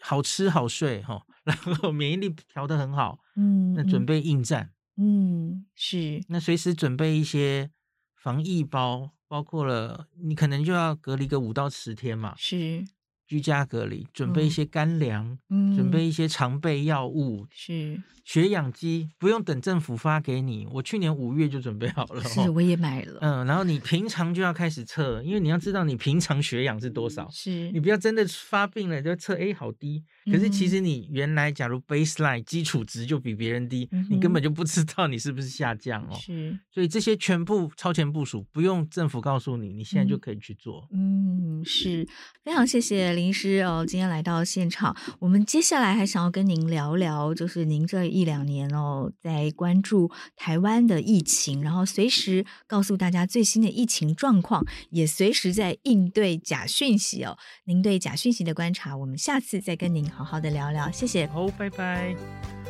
[0.01, 3.19] 好吃好睡哈， 然后免疫力调得很好。
[3.37, 4.73] 嗯，那准备应战。
[4.97, 6.23] 嗯，是。
[6.29, 7.71] 那随时准备一些
[8.15, 12.35] 防疫包，包括了你可能就要隔离个五到十天嘛。
[12.37, 12.85] 是。
[13.31, 18.03] 居家隔离，准备一些干粮，嗯，准备一些常备药物，是。
[18.23, 30.05] 血氧机，不用等政府发给你，我去年五月就准备好了，是我也买了，嗯，然后你平常就要开始测，因为你要知道你平常血氧是多少，是，你不要真的发病了就测，哎，好低。
[30.27, 36.15] 可是其实你原来假如 baseline 基础值就比别人低，嗯、你根本就不知道你是不是下降哦。
[36.21, 40.87] 是，所以这些全部超前部署，不用政府告诉你，你现在就可以去做。
[40.93, 42.07] 嗯，是
[42.45, 44.97] 非常谢谢林师哦，今天来到现场。
[45.19, 57.37] 我们接下来还想要跟您聊聊，就是您这一两年哦，在关注台湾的疫情，然后随时告诉大家最新的疫情状况，也随时在应对假讯息哦。
[57.65, 60.11] 您对假讯息的观察，我们下次再跟您。
[60.11, 61.27] 好好的聊聊，谢谢。
[61.27, 62.70] 好，拜拜。